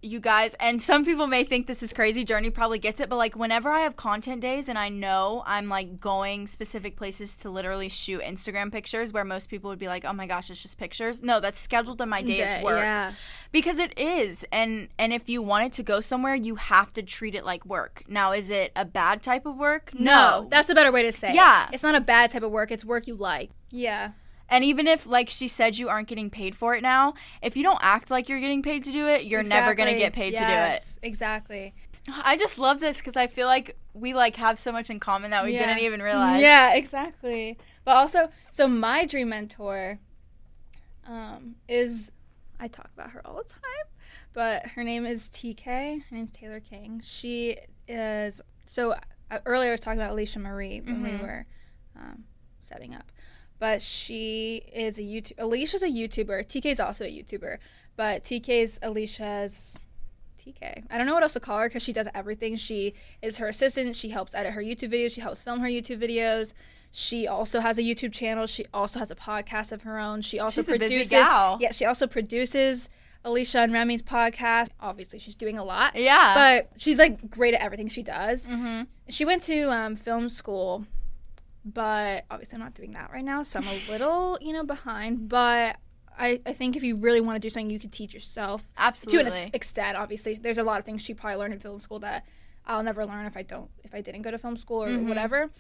[0.03, 3.17] you guys and some people may think this is crazy journey probably gets it but
[3.17, 7.51] like whenever i have content days and i know i'm like going specific places to
[7.51, 10.79] literally shoot instagram pictures where most people would be like oh my gosh it's just
[10.79, 13.13] pictures no that's scheduled in my day as work Yeah.
[13.53, 17.35] because it is and and if you wanted to go somewhere you have to treat
[17.35, 20.91] it like work now is it a bad type of work No, that's a better
[20.93, 21.65] way to say Yeah.
[21.69, 21.75] it.
[21.75, 22.71] It's not a bad type of work.
[22.71, 23.51] It's work you like.
[23.71, 24.13] Yeah.
[24.51, 27.63] And even if, like she said, you aren't getting paid for it now, if you
[27.63, 30.41] don't act like you're getting paid to do it, you're never gonna get paid Yes,
[30.41, 30.53] to do
[30.99, 31.07] it.
[31.09, 31.73] Exactly.
[32.25, 35.31] I just love this because I feel like we like have so much in common
[35.31, 35.67] that we Yeah.
[35.67, 36.41] didn't even realize.
[36.43, 37.57] Yeah, exactly.
[37.85, 39.99] But also, so my dream mentor
[41.07, 42.11] um, is,
[42.59, 43.87] I talk about her all the time,
[44.33, 46.03] but her name is TK.
[46.11, 47.01] Her name's Taylor King.
[47.05, 47.57] She
[47.89, 48.93] is, so
[49.31, 51.21] uh, earlier I was talking about Alisha Marie when we Mhm.
[51.21, 51.47] were
[51.97, 52.25] um,
[52.63, 53.11] setting up.
[53.61, 55.37] But she is a YouTube.
[55.37, 56.47] Alisha's a YouTuber.
[56.47, 57.59] TK's also a YouTuber.
[57.95, 59.79] But TK's Alisha's
[60.41, 60.85] TK.
[60.91, 62.57] I don't know what else to call her because she does everything.
[62.57, 63.95] She is her assistant.
[63.95, 65.13] She helps edit her YouTube videos.
[65.13, 66.55] She helps film her YouTube videos.
[66.91, 68.47] She also has a YouTube channel.
[68.47, 70.23] She also has a podcast of her own.
[70.23, 71.11] She also She's produces.
[71.11, 71.59] gal.
[71.61, 72.89] Yeah, she also produces
[73.25, 74.69] Alisha and Remi's podcast.
[74.81, 75.95] Obviously, she's doing a lot.
[75.95, 76.35] Yeah.
[76.35, 78.47] But she's like great at everything she does.
[78.47, 78.83] mm-hmm.
[79.09, 80.87] She went to um, film school,
[81.65, 85.29] but obviously I'm not doing that right now, so I'm a little, you know, behind.
[85.29, 85.77] But
[86.19, 89.31] I, I think if you really want to do something, you could teach yourself Absolutely.
[89.31, 89.97] to an extent.
[89.97, 92.25] Obviously, there's a lot of things she probably learned in film school that
[92.67, 95.09] I'll never learn if I don't if I didn't go to film school or Mhm.
[95.09, 95.51] whatever.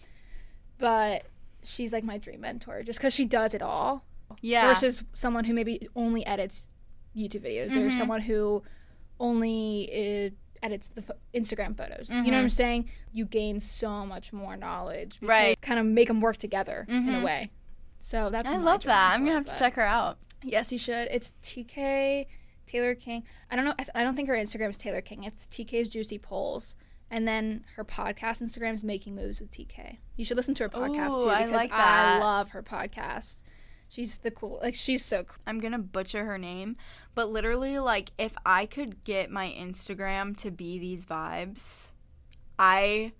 [0.78, 1.24] But
[1.62, 4.05] she's like my dream mentor, just because she does it all
[4.40, 4.68] yeah.
[4.68, 6.70] versus someone who maybe only edits
[7.16, 7.92] YouTube videos or Mhm.
[7.98, 8.62] someone who
[9.18, 10.30] only uh,
[10.62, 12.11] edits the pho- Instagram photos.
[12.11, 12.34] You know what.
[12.42, 12.90] I'm saying?
[13.12, 15.18] You gain so much more knowledge.
[15.22, 15.61] Right.
[15.61, 17.24] Kind of make them work together in a Mhm.
[17.24, 17.50] way.
[17.98, 19.12] So that's I love that.
[19.14, 20.18] I'm gonna have to check her out.
[20.42, 21.08] Yes, you should.
[21.11, 22.26] It's TK
[22.66, 23.24] Taylor King.
[23.50, 23.72] I don't know.
[23.78, 25.24] I, th- I don't think her Instagram is Taylor King.
[25.24, 26.76] It's TK's Juicy Polls.
[27.11, 29.98] And then her podcast Instagram is Making Moves with TK.
[30.16, 33.38] You should listen to her podcast Ooh, too I because like I love her podcast.
[33.91, 34.61] She's the cool.
[34.62, 35.38] Like she's so cool.
[35.49, 36.76] I'm gonna butcher her name,
[37.16, 41.91] but literally, like, if I could get my Instagram to be these vibes,
[42.57, 43.12] I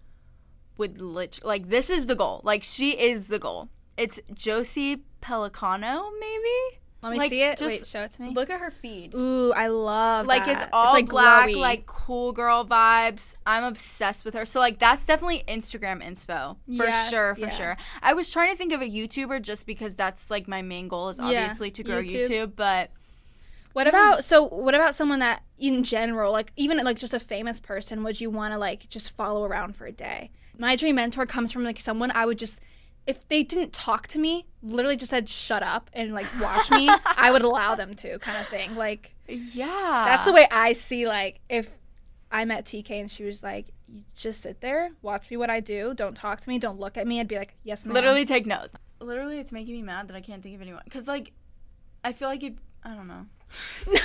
[0.79, 2.41] would lit like this is the goal.
[2.45, 3.69] Like, she is the goal.
[3.97, 6.80] It's Josie Pelicano, maybe.
[7.03, 7.57] Let me Like, see it.
[7.57, 8.31] just Wait, show it to me.
[8.35, 9.15] Look at her feed.
[9.15, 10.63] Ooh, I love Like that.
[10.63, 11.57] it's all like black, glowy.
[11.57, 13.37] like cool girl vibes.
[13.47, 14.45] I'm obsessed with her.
[14.45, 17.49] So like that's definitely Instagram inspo for Yes, sure, for yeah.
[17.51, 17.77] sure.
[18.03, 21.09] I was trying to think of a YouTuber just because that's like my main goal
[21.09, 22.29] is Yeah, obviously to grow YouTube.
[22.29, 22.91] YouTube, but
[23.73, 23.95] What hmm.
[23.95, 24.47] about so?
[24.49, 28.29] What about someone that, in general, like even like just a famous person, would you
[28.29, 30.31] want to like just follow around for a day?
[30.59, 32.61] My dream mentor comes from like someone I would just,
[33.07, 36.89] if they didn't talk to me, literally just said shut up and like watch me,
[37.05, 38.77] I would allow them to, kind of thing.
[38.77, 41.07] Like yeah, that's the way I see.
[41.07, 41.71] Like if
[42.31, 45.61] I met TK and she was like, you just sit there, watch me what I
[45.61, 47.95] do, don't talk to me, don't look at me, I'd be like, yes, ma'am.
[47.95, 48.73] literally take notes.
[49.01, 51.33] Literally, it's making me mad that I can't think of anyone because like
[52.05, 52.55] I feel like it.
[52.83, 53.27] I don't know.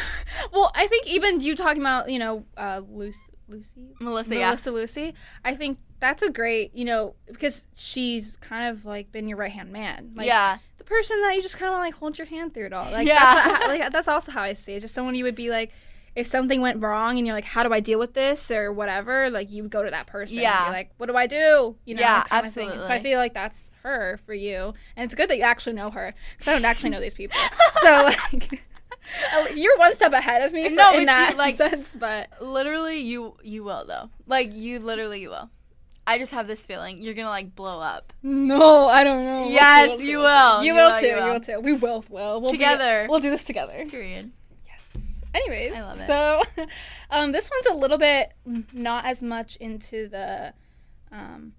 [0.51, 4.47] well, I think even you talking about, you know, uh, Lucy, Lucy, Melissa, yeah.
[4.49, 9.27] Melissa Lucy, I think that's a great, you know, because she's kind of like been
[9.29, 12.17] your right hand man, like yeah, the person that you just kind of like hold
[12.17, 12.91] your hand through it all.
[12.91, 13.15] Like Yeah.
[13.19, 14.79] that's, how- like that's also how I see it.
[14.81, 15.71] Just someone you would be like,
[16.15, 19.29] if something went wrong and you're like, how do I deal with this or whatever,
[19.29, 20.37] like you would go to that person.
[20.37, 20.63] Yeah.
[20.65, 21.75] And be like, what do I do?
[21.85, 22.69] You know, Yeah, thing.
[22.69, 25.91] So I feel like that's her for you, and it's good that you actually know
[25.91, 27.37] her because I don't actually know these people.
[27.81, 28.63] so like.
[29.53, 32.97] You're one step ahead of me for, No, in you, that like- sense, but literally
[32.99, 34.09] you you will though.
[34.27, 35.49] Like you literally you will.
[36.07, 39.49] I just have this feeling you're gonna like blow up no, I don't know.
[39.49, 40.61] Yes, we'll you will.
[40.63, 41.05] You, You will will, too.
[41.07, 41.33] you You will.
[41.33, 41.59] will too.
[41.61, 42.05] We will.
[42.09, 43.07] Will we'll be- Together.
[43.09, 43.85] we'll do this together.
[43.89, 44.31] Period.
[44.67, 45.23] Yes.
[45.33, 46.07] Anyways, I love it.
[46.07, 46.43] so
[47.09, 48.33] um, this one's a little bit
[48.73, 50.53] not as much into the
[51.11, 51.53] um,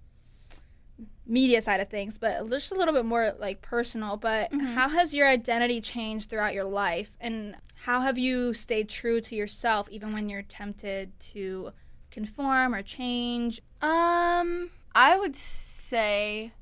[1.26, 4.16] media side of things, but just a little bit more like personal.
[4.16, 4.74] But Mhm.
[4.74, 9.34] how has your identity changed throughout your life, and how have you stayed true to
[9.36, 11.72] yourself even when you're tempted to
[12.10, 13.60] conform or change?
[13.82, 16.52] Um, I would say,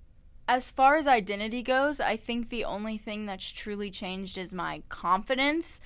[0.48, 4.82] as far as identity goes, I think the only thing that's truly changed is my
[4.88, 5.80] confidence.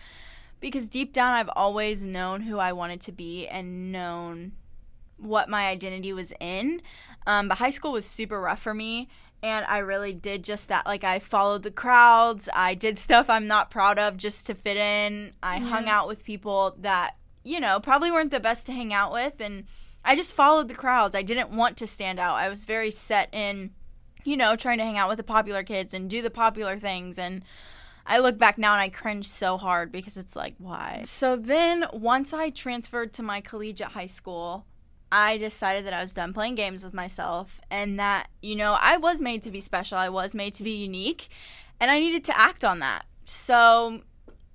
[0.60, 4.52] Because deep down, I've always known who I wanted to be and known
[5.18, 6.82] what my identity was in.
[7.26, 9.08] Um, but high school was super rough for me.
[9.42, 10.86] And I really did just that.
[10.86, 12.48] Like, I followed the crowds.
[12.54, 15.32] I did stuff I'm not proud of just to fit in.
[15.42, 19.12] I hung out with people that, you know, probably weren't the best to hang out
[19.12, 19.40] with.
[19.40, 19.64] And
[20.04, 21.14] I just followed the crowds.
[21.14, 22.36] I didn't want to stand out.
[22.36, 23.72] I was very set in,
[24.24, 27.18] you know, trying to hang out with the popular kids and do the popular things.
[27.18, 27.44] And
[28.06, 31.02] I look back now and I cringe so hard because it's like, why?
[31.04, 34.64] So then once I transferred to my collegiate high school,
[35.10, 38.96] I decided that I was done playing games with myself and that, you know, I
[38.96, 39.96] was made to be special.
[39.98, 41.28] I was made to be unique
[41.80, 43.04] and I needed to act on that.
[43.24, 44.02] So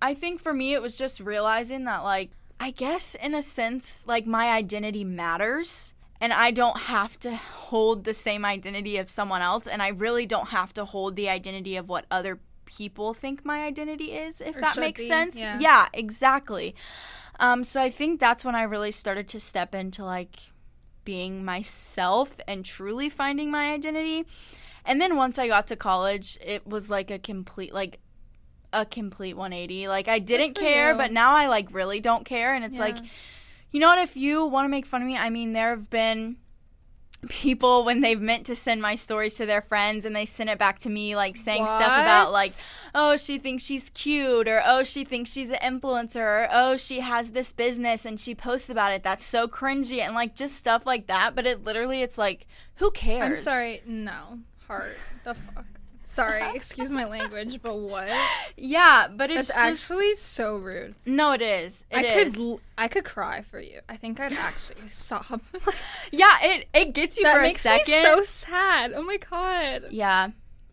[0.01, 4.03] I think for me, it was just realizing that, like, I guess in a sense,
[4.05, 9.41] like, my identity matters and I don't have to hold the same identity of someone
[9.41, 13.43] else and I really don't have to hold the identity of what other people think
[13.45, 15.35] my identity is, if Or that makes be, sense.
[15.35, 15.59] yeah.
[15.59, 16.75] yeah, exactly.
[17.39, 20.37] Um, so I think that's when I really started to step into like
[21.05, 24.25] being myself and truly finding my identity.
[24.85, 27.99] And then once I got to college, it was like a complete like
[28.71, 29.87] a complete 180.
[29.87, 30.97] Like I didn't care, you.
[30.97, 32.97] but now I like really don't care and it's like
[33.71, 35.89] you know what if you want to make fun of me, I mean there have
[35.89, 36.37] been
[37.29, 40.57] people when they've meant to send my stories to their friends and they send it
[40.57, 42.51] back to me like saying stuff about like
[42.93, 46.99] oh she thinks she's cute or oh she thinks she's an influencer or oh she
[46.99, 50.85] has this business and she posts about it that's so cringy and like just stuff
[50.85, 53.81] like that but it literally it's like who cares I'm sorry.
[53.85, 54.39] No.
[54.67, 54.97] Heart.
[55.23, 55.65] The fuck.
[56.13, 56.43] Sorry.
[56.55, 58.09] Excuse my language, but what?
[58.57, 60.93] yeah but it's just actually so rude.
[61.05, 62.35] no it is It I is.
[62.35, 63.79] could I could cry for you.
[63.89, 65.41] I think I'd actually sob.
[66.11, 68.93] yeah it it gets you that for a makes second me so sad.
[68.95, 69.85] Oh my god.
[69.91, 70.29] yeah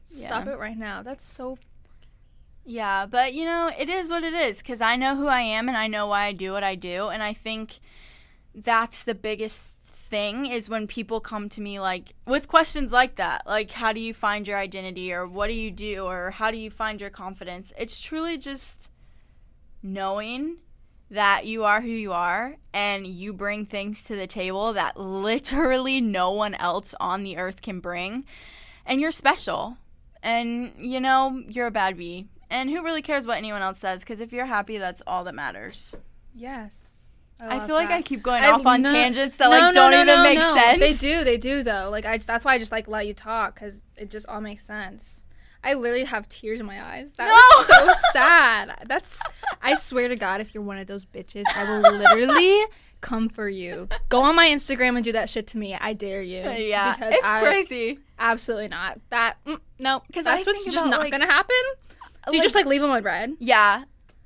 [0.07, 0.53] Stop Yeah.
[0.55, 1.03] it right now.
[1.03, 1.57] That's so
[2.65, 5.69] Yeah, but you know, it is what it is because I know who I am
[5.69, 7.09] and I know why I do what I do.
[7.09, 7.79] And I think
[8.55, 9.77] that's the biggest
[10.11, 14.01] thing is when people come to me like with questions like that like how do
[14.01, 17.11] you find your identity or what do you do or how do you find your
[17.11, 17.73] confidence?
[17.79, 18.91] It's truly just
[19.83, 20.57] knowing
[21.11, 26.01] that you are who you are and you bring things to the table that literally
[26.01, 28.25] no one else on the earth can bring.
[28.85, 29.77] And you're special.
[30.23, 32.27] And you know you're a bad bee.
[32.51, 35.35] And who really cares what anyone else says because if you're happy that's all that
[35.35, 35.95] matters.
[36.35, 36.90] Yes.
[37.41, 39.75] I, love feel like i keep going I- off on no- tangents that no, like
[39.75, 41.89] don't no, even make sense They do, they do though.
[41.91, 44.65] Like I, that's why I just like let you talk because it just all makes
[44.65, 45.25] sense.
[45.63, 47.13] I literally have tears in my eyes.
[47.19, 47.87] That was No!
[47.93, 48.85] so sad.
[48.87, 49.21] That's.
[49.61, 52.65] I swear to God, if you're one of those bitches, I will literally
[53.03, 53.89] come for you.
[54.09, 55.75] Go on my Instagram and do that shit to me.
[55.75, 56.39] I dare you.
[56.51, 58.99] yeah because it's I- crazy Absolutely not.
[59.11, 61.57] That mm, no, 'Cause I that's what's just about, not like- gonna happen.
[62.31, 63.35] Do you just like leave them on red?
[63.39, 63.85] Yeah.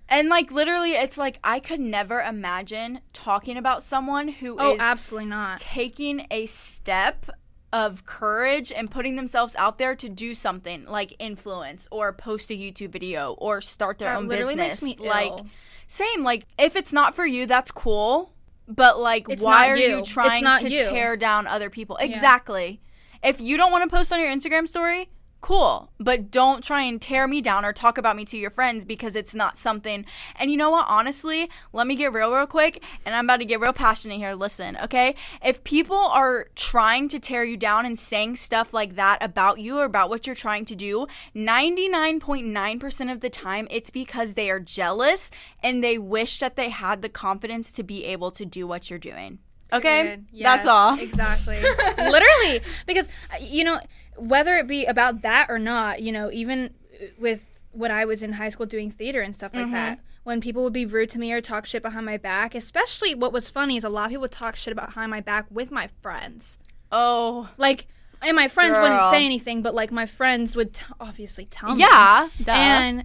[0.09, 4.81] And like literally it's like I could never imagine talking about someone who oh, is
[4.81, 5.61] Oh, absolutely not.
[5.61, 7.31] taking a step
[7.73, 12.55] of courage and putting themselves out there to do something like influence or post a
[12.55, 14.57] YouTube video or start their That own business.
[14.57, 15.47] makes me like ill.
[15.89, 18.33] same like if it's not for you that's cool,
[18.69, 19.97] but like It's why are you.
[19.99, 20.85] you trying to you.
[20.91, 21.97] tear down other people?
[21.97, 22.81] Exactly.
[23.25, 25.09] If you don't want to post on your Instagram story,
[25.45, 25.91] cool.
[26.01, 29.15] But don't try and tear me down or talk about me to your friends because
[29.15, 30.07] it's not something.
[30.37, 30.87] And you know what?
[30.89, 32.83] Honestly, let me get real, real quick.
[33.05, 34.33] And I'm about to get real passionate here.
[34.33, 35.15] Listen, okay?
[35.45, 39.77] If people are trying to tear you down and saying stuff like that about you
[39.77, 44.61] or about what you're trying to do, 99.9% of the time, it's because they are
[44.61, 45.31] jealous
[45.63, 48.99] and they wish that they had the confidence to be able to do what you're
[48.99, 49.41] doing.
[49.75, 50.03] Okay?
[50.03, 50.27] Period.
[50.41, 50.99] That's all.
[50.99, 51.61] Exactly.
[51.99, 53.81] Literally, because uh, you know,
[54.17, 56.75] whether it be about that or not, you know, even
[57.19, 60.07] with when I was in high school doing theater and stuff like that, Mm-hmm.
[60.25, 63.33] when people would be rude to me or talk shit behind my back, especially what
[63.33, 65.71] was funny is a lot of people would talk shit about behind my back with
[65.71, 66.59] my friends.
[66.93, 67.51] Oh.
[67.57, 67.87] Like,
[68.23, 71.81] and my friends wouldn't say anything, but like my friends would t- obviously tell me.
[71.81, 72.29] Yeah.
[72.43, 72.53] Duh.
[72.53, 73.05] and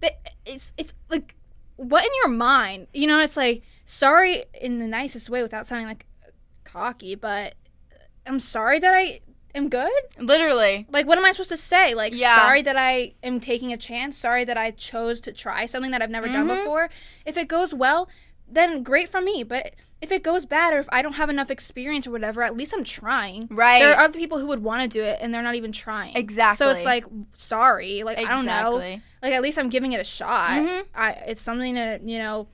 [0.00, 0.12] th-
[0.44, 1.36] it's it's like
[1.76, 5.86] what in your mind you know it's like sorry in the nicest way without sounding
[5.86, 6.06] like
[6.64, 7.54] cocky but
[8.26, 9.20] i'm sorry that i
[9.54, 9.90] am good
[10.20, 10.86] Literally.
[10.90, 12.36] like what am i supposed to say like Yeah.
[12.36, 16.02] sorry that i am taking a chance sorry that i chose to try something that
[16.02, 16.58] i've never done Mhm.
[16.58, 16.90] before
[17.24, 18.08] if it goes well
[18.50, 21.50] then great for me but if it goes bad or if i don't have enough
[21.50, 23.80] experience or whatever at least i'm trying Right.
[23.80, 26.16] there are other people who would want to do it and they're not even trying
[26.16, 26.64] Exactly.
[26.64, 28.74] so it's like sorry like i don't know
[29.22, 30.50] like at least I'm giving it a shot.
[30.50, 30.84] Mhm.
[30.94, 32.46] I it's something to you know.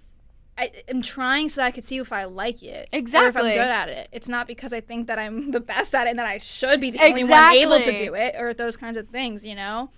[0.57, 3.42] I am trying so that I could see if I like it, or if I'm
[3.42, 4.09] good at it.
[4.12, 6.80] It's not because I think that I'm the best at it and that I should
[6.80, 9.90] be the only one able to do it, or those kinds of things, you know.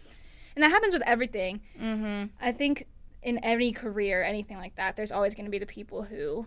[0.55, 1.61] And that happens with everything.
[1.81, 2.25] Mm-hmm.
[2.41, 2.87] I think
[3.23, 6.47] in any career, anything like that, there's always going to be the people who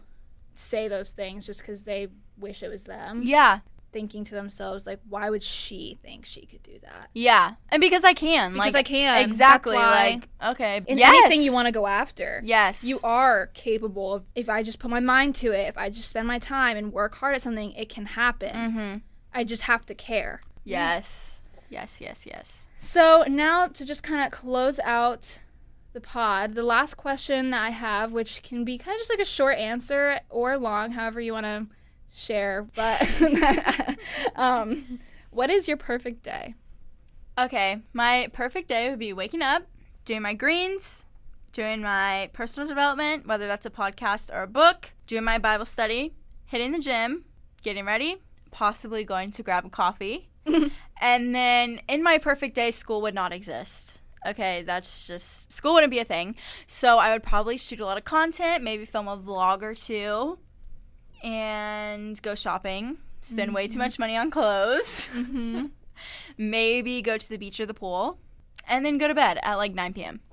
[0.55, 2.07] say those things just because they
[2.38, 3.60] wish it was them, Yeah.
[3.92, 7.56] Thinking to themselves like, "Why would she think she could do that?" Yeah.
[7.70, 8.54] And because I can.
[8.54, 9.24] Because like, I can.
[9.24, 9.76] Exactly.
[9.76, 10.82] Like, okay.
[10.88, 11.10] in yes.
[11.10, 12.42] anything you want to go after.
[12.44, 12.84] Yes.
[12.84, 16.10] You are capable of if I just put my mind to it, if I just
[16.10, 18.56] spend my time and work hard at something, it can happen.
[18.56, 18.98] Mm-hmm.
[19.34, 20.42] I just have to care.
[20.64, 21.42] Yes.
[21.70, 22.68] Yes, yes, yes.
[22.80, 25.40] So now to just kind of close out
[25.94, 29.20] the pod, the last question that I have, which can be kind of just like
[29.20, 31.68] a short answer or long, however you want to
[32.12, 33.07] share, but
[34.36, 34.99] um,
[35.32, 36.55] what is your perfect day?
[37.38, 37.82] Okay.
[37.93, 39.64] My perfect day would be waking up,
[40.05, 41.05] doing my greens,
[41.53, 46.14] doing my personal development, whether that's a podcast or a book, doing my Bible study,
[46.45, 47.26] hitting the gym,
[47.64, 48.18] getting ready,
[48.51, 50.30] possibly going to grab a coffee.
[51.01, 54.01] and then in my perfect day, school would not exist.
[54.28, 56.36] Okay, that's just school wouldn't be a thing.
[56.68, 60.39] So I would probably shoot a lot of content, maybe film a vlog or two,
[61.24, 62.97] and go shopping.
[63.22, 65.07] Spend way too much money on clothes.
[65.13, 65.65] Mm-hmm.
[66.38, 68.17] maybe go to the beach or the pool,
[68.67, 70.22] and then go to bed at like 9 p.m.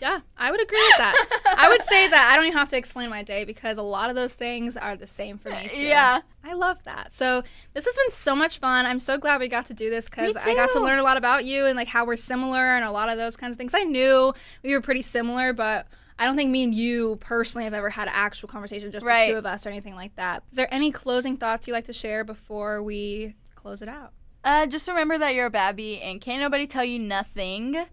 [0.00, 1.54] Yeah, I would agree with that.
[1.56, 4.10] I would say that I don't even have to explain my day because a lot
[4.10, 5.80] of those things are the same for me too.
[5.80, 6.20] Yeah.
[6.44, 7.14] I love that.
[7.14, 7.42] So
[7.72, 8.84] this has been so much fun.
[8.84, 11.16] I'm so glad we got to do this because I got to learn a lot
[11.16, 13.74] about you and like how we're similar and a lot of those kinds of things.
[13.74, 15.86] I knew we were pretty similar, but
[16.22, 19.26] I don't think me and you personally have ever had an actual conversation, just Right.
[19.26, 20.44] the two of us or anything like that.
[20.52, 24.12] Is there any closing thoughts you'd like to share before we close it out?
[24.44, 27.86] Uh, just remember that you're a babby and can't nobody tell you nothing.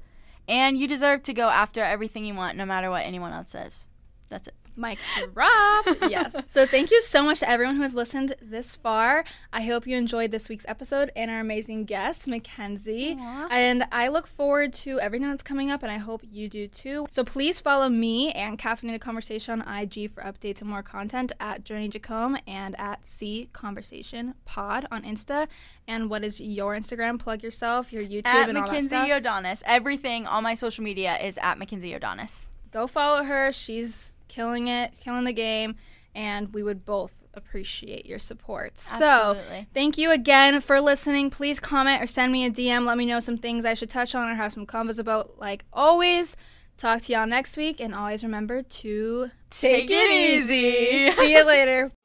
[0.48, 3.88] And you deserve to go after everything you want, no matter what anyone else says.
[4.30, 4.54] That's it.
[4.80, 4.98] Mic
[5.34, 5.86] drop.
[6.10, 6.36] yes.
[6.48, 9.24] So thank you so much to everyone who has listened this far.
[9.52, 13.18] I hope you enjoyed this week's episode and our amazing guest, Mckenzie.
[13.52, 17.08] And I look forward to everything that's coming up, and I hope you do too.
[17.12, 21.64] So please follow me and Caffeinated Conversation on IG for updates and more content at
[21.66, 25.48] Journey Jacome and at C Conversation Pod on Insta.
[25.88, 27.20] And what is your Instagram?
[27.20, 29.08] Plug yourself, your YouTube, At and all that Mckenzie stuff.
[29.10, 29.62] Yodonis.
[29.66, 32.46] Everything on my social media is at Mckenzie Yodonis.
[32.72, 33.52] go follow her.
[33.52, 35.76] She's killing it, killing the game,
[36.16, 38.80] and we would both appreciate your support.
[38.80, 39.38] So,
[39.74, 41.30] thank you again for listening.
[41.30, 42.86] Please comment or send me a DM.
[42.86, 45.40] Let me know some things I should touch on or have some convos about.
[45.40, 46.38] Like always,
[46.78, 51.12] talk to y'all next week, and always remember to Take it easy.
[51.12, 51.92] See you later.